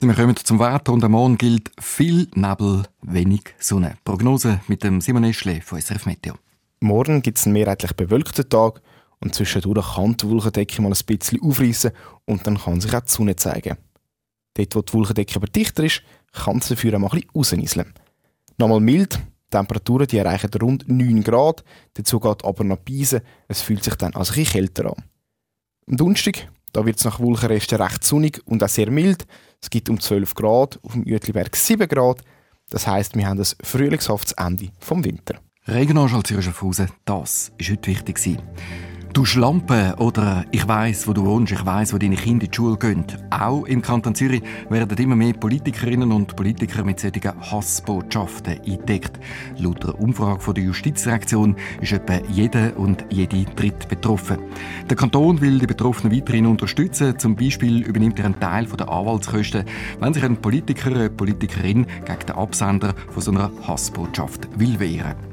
Wir 0.00 0.14
kommen 0.14 0.36
zum 0.36 0.58
Wetter 0.58 0.92
und 0.92 1.04
am 1.04 1.12
Morgen 1.12 1.38
gilt 1.38 1.70
viel 1.80 2.28
Nebel, 2.34 2.84
wenig 3.02 3.54
Sonne. 3.58 3.96
Prognose 4.04 4.60
mit 4.68 4.84
dem 4.84 5.00
Simon 5.00 5.24
Eschle 5.24 5.60
von 5.62 5.80
SRF 5.80 6.06
Meteo. 6.06 6.34
Morgen 6.80 7.22
gibt 7.22 7.38
es 7.38 7.46
einen 7.46 7.54
mehrheitlich 7.54 7.94
bewölkten 7.94 8.48
Tag 8.48 8.82
und 9.20 9.34
zwischendurch 9.34 9.94
kann 9.94 10.16
die 10.16 10.28
Wolkendecke 10.28 10.82
mal 10.82 10.92
ein 10.92 11.06
bisschen 11.06 11.42
aufreißen 11.42 11.92
und 12.26 12.46
dann 12.46 12.58
kann 12.58 12.80
sich 12.80 12.94
auch 12.94 13.00
die 13.00 13.10
Sonne 13.10 13.36
zeigen. 13.36 13.76
Dort, 14.54 14.74
wo 14.74 14.82
die 14.82 14.92
Wolkendecke 14.92 15.36
aber 15.36 15.46
dichter 15.46 15.84
ist, 15.84 16.02
kann 16.32 16.58
es 16.58 16.68
dafür 16.68 16.94
auch 16.94 16.98
mal 16.98 17.08
ein 17.08 17.20
bisschen 17.20 17.30
rausnieseln. 17.34 17.94
Nochmal 18.58 18.80
mild, 18.80 19.14
die 19.14 19.50
Temperaturen 19.50 20.06
die 20.06 20.18
erreichen 20.18 20.50
rund 20.60 20.88
9 20.88 21.22
Grad, 21.22 21.64
dazu 21.94 22.20
geht 22.20 22.44
aber 22.44 22.64
noch 22.64 22.78
Beise, 22.78 23.22
es 23.48 23.62
fühlt 23.62 23.84
sich 23.84 23.94
dann 23.94 24.14
also 24.14 24.32
ein 24.32 24.36
bisschen 24.36 24.52
kälter 24.52 24.86
an. 24.86 25.04
Am 25.88 25.96
Donnerstag 25.96 26.48
da 26.72 26.86
wird 26.86 26.98
es 26.98 27.04
nach 27.04 27.20
Wolkenresten 27.20 27.80
recht 27.80 28.04
sonnig 28.04 28.40
und 28.46 28.62
auch 28.62 28.68
sehr 28.68 28.90
mild. 28.90 29.26
Es 29.60 29.70
gibt 29.70 29.88
um 29.88 30.00
12 30.00 30.34
Grad, 30.34 30.78
auf 30.82 30.92
dem 30.92 31.04
Uetliberg 31.04 31.54
7 31.54 31.88
Grad. 31.88 32.22
Das 32.70 32.86
heißt, 32.86 33.16
wir 33.16 33.26
haben 33.26 33.38
ein 33.38 33.46
frühlingshaftes 33.62 34.32
Ende 34.32 34.68
vom 34.78 35.04
Winter. 35.04 35.40
Regionalschall 35.66 36.22
Zürich 36.22 36.44
Schaffhausen, 36.46 36.90
das 37.04 37.52
war 37.58 37.68
heute 37.68 37.86
wichtig. 37.86 38.38
Du 39.12 39.24
Schlampe 39.24 39.96
oder 39.98 40.44
ich 40.52 40.66
weiß, 40.68 41.08
wo 41.08 41.12
du 41.12 41.24
wohnst, 41.24 41.52
ich 41.52 41.66
weiß, 41.66 41.92
wo 41.92 41.98
deine 41.98 42.14
Kinder 42.14 42.44
in 42.44 42.50
die 42.50 42.56
Schule 42.56 42.76
gehen. 42.76 43.04
Auch 43.30 43.64
im 43.64 43.82
Kanton 43.82 44.14
Zürich 44.14 44.40
werden 44.68 44.96
immer 44.98 45.16
mehr 45.16 45.32
Politikerinnen 45.32 46.12
und 46.12 46.36
Politiker 46.36 46.84
mit 46.84 47.00
solchen 47.00 47.32
Hassbotschaften 47.40 48.60
eingedeckt. 48.60 49.18
Laut 49.58 49.84
einer 49.84 50.00
Umfrage 50.00 50.54
der 50.54 50.62
Justizreaktion 50.62 51.56
ist 51.80 51.92
etwa 51.92 52.20
jeder 52.30 52.76
und 52.76 53.04
jede 53.10 53.44
Dritt 53.56 53.88
betroffen. 53.88 54.38
Der 54.88 54.96
Kanton 54.96 55.40
will 55.40 55.58
die 55.58 55.66
Betroffenen 55.66 56.16
weiterhin 56.16 56.46
unterstützen. 56.46 57.18
Zum 57.18 57.34
Beispiel 57.34 57.82
übernimmt 57.82 58.20
er 58.20 58.26
einen 58.26 58.38
Teil 58.38 58.66
der 58.66 58.88
Anwaltskosten, 58.88 59.64
wenn 59.98 60.14
sich 60.14 60.22
ein 60.22 60.36
Politiker, 60.36 60.90
eine 60.90 61.10
Politikerin 61.10 61.84
gegen 62.04 62.26
den 62.26 62.36
Absender 62.36 62.94
von 63.10 63.22
so 63.22 63.32
einer 63.32 63.50
Hassbotschaft 63.66 64.48
will 64.56 64.78
wehren. 64.78 65.29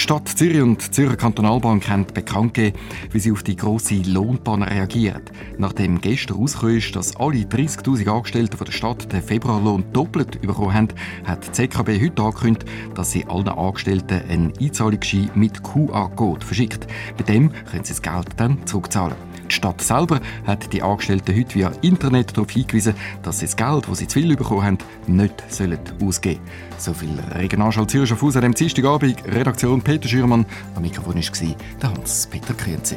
Die 0.00 0.04
Stadt 0.04 0.28
Zürich 0.28 0.62
und 0.62 0.82
die 0.82 0.90
Zürcher 0.92 1.14
Kantonalbank 1.14 1.86
haben 1.90 2.06
bekannt 2.06 2.54
gegeben, 2.54 2.78
wie 3.12 3.20
sie 3.20 3.32
auf 3.32 3.42
die 3.42 3.54
grosse 3.54 3.96
Lohnbahn 3.96 4.62
reagiert. 4.62 5.30
Nachdem 5.58 6.00
gestern 6.00 6.38
rausgekommen 6.38 6.78
ist, 6.78 6.96
dass 6.96 7.16
alle 7.16 7.40
30'000 7.40 8.08
Angestellten 8.08 8.64
der 8.64 8.72
Stadt 8.72 9.12
den 9.12 9.20
Februarlohn 9.22 9.84
doppelt 9.92 10.40
bekommen 10.40 10.72
haben, 10.72 10.88
hat 11.26 11.46
die 11.46 11.52
ZKB 11.52 12.00
heute 12.00 12.22
angekündigt, 12.22 12.64
dass 12.94 13.12
sie 13.12 13.26
allen 13.26 13.48
Angestellten 13.48 14.22
einen 14.26 14.52
Einzahlungsschein 14.58 15.32
mit 15.34 15.62
QR-Code 15.62 16.46
verschickt. 16.46 16.86
Bei 17.18 17.24
dem 17.24 17.52
können 17.70 17.84
sie 17.84 17.92
das 17.92 18.00
Geld 18.00 18.28
dann 18.38 18.66
zurückzahlen. 18.66 19.29
Die 19.50 19.54
Stadt 19.56 19.82
selber 19.82 20.20
hat 20.46 20.72
die 20.72 20.80
Angestellten 20.80 21.36
heute 21.36 21.54
via 21.56 21.72
Internet 21.82 22.36
darauf 22.36 22.52
hingewiesen, 22.52 22.94
dass 23.24 23.40
sie 23.40 23.46
das 23.46 23.56
Geld, 23.56 23.88
das 23.88 23.98
sie 23.98 24.06
zu 24.06 24.20
viel 24.20 24.36
bekommen 24.36 24.62
haben, 24.62 24.78
nicht 25.08 25.42
sollen 25.48 25.80
ausgeben 26.00 26.40
sollen. 26.78 26.78
So 26.78 26.94
viel 26.94 27.18
Regionalschall 27.34 27.88
Zürich 27.88 28.12
auf 28.12 28.22
an 28.22 28.42
dem 28.42 28.54
Dienstagabend. 28.54 29.24
Redaktion 29.26 29.82
Peter 29.82 30.08
Schürmann. 30.08 30.46
Am 30.76 30.82
Mikrofon 30.82 31.16
war 31.16 31.90
Hans-Peter 31.92 32.54
Krienzi. 32.54 32.96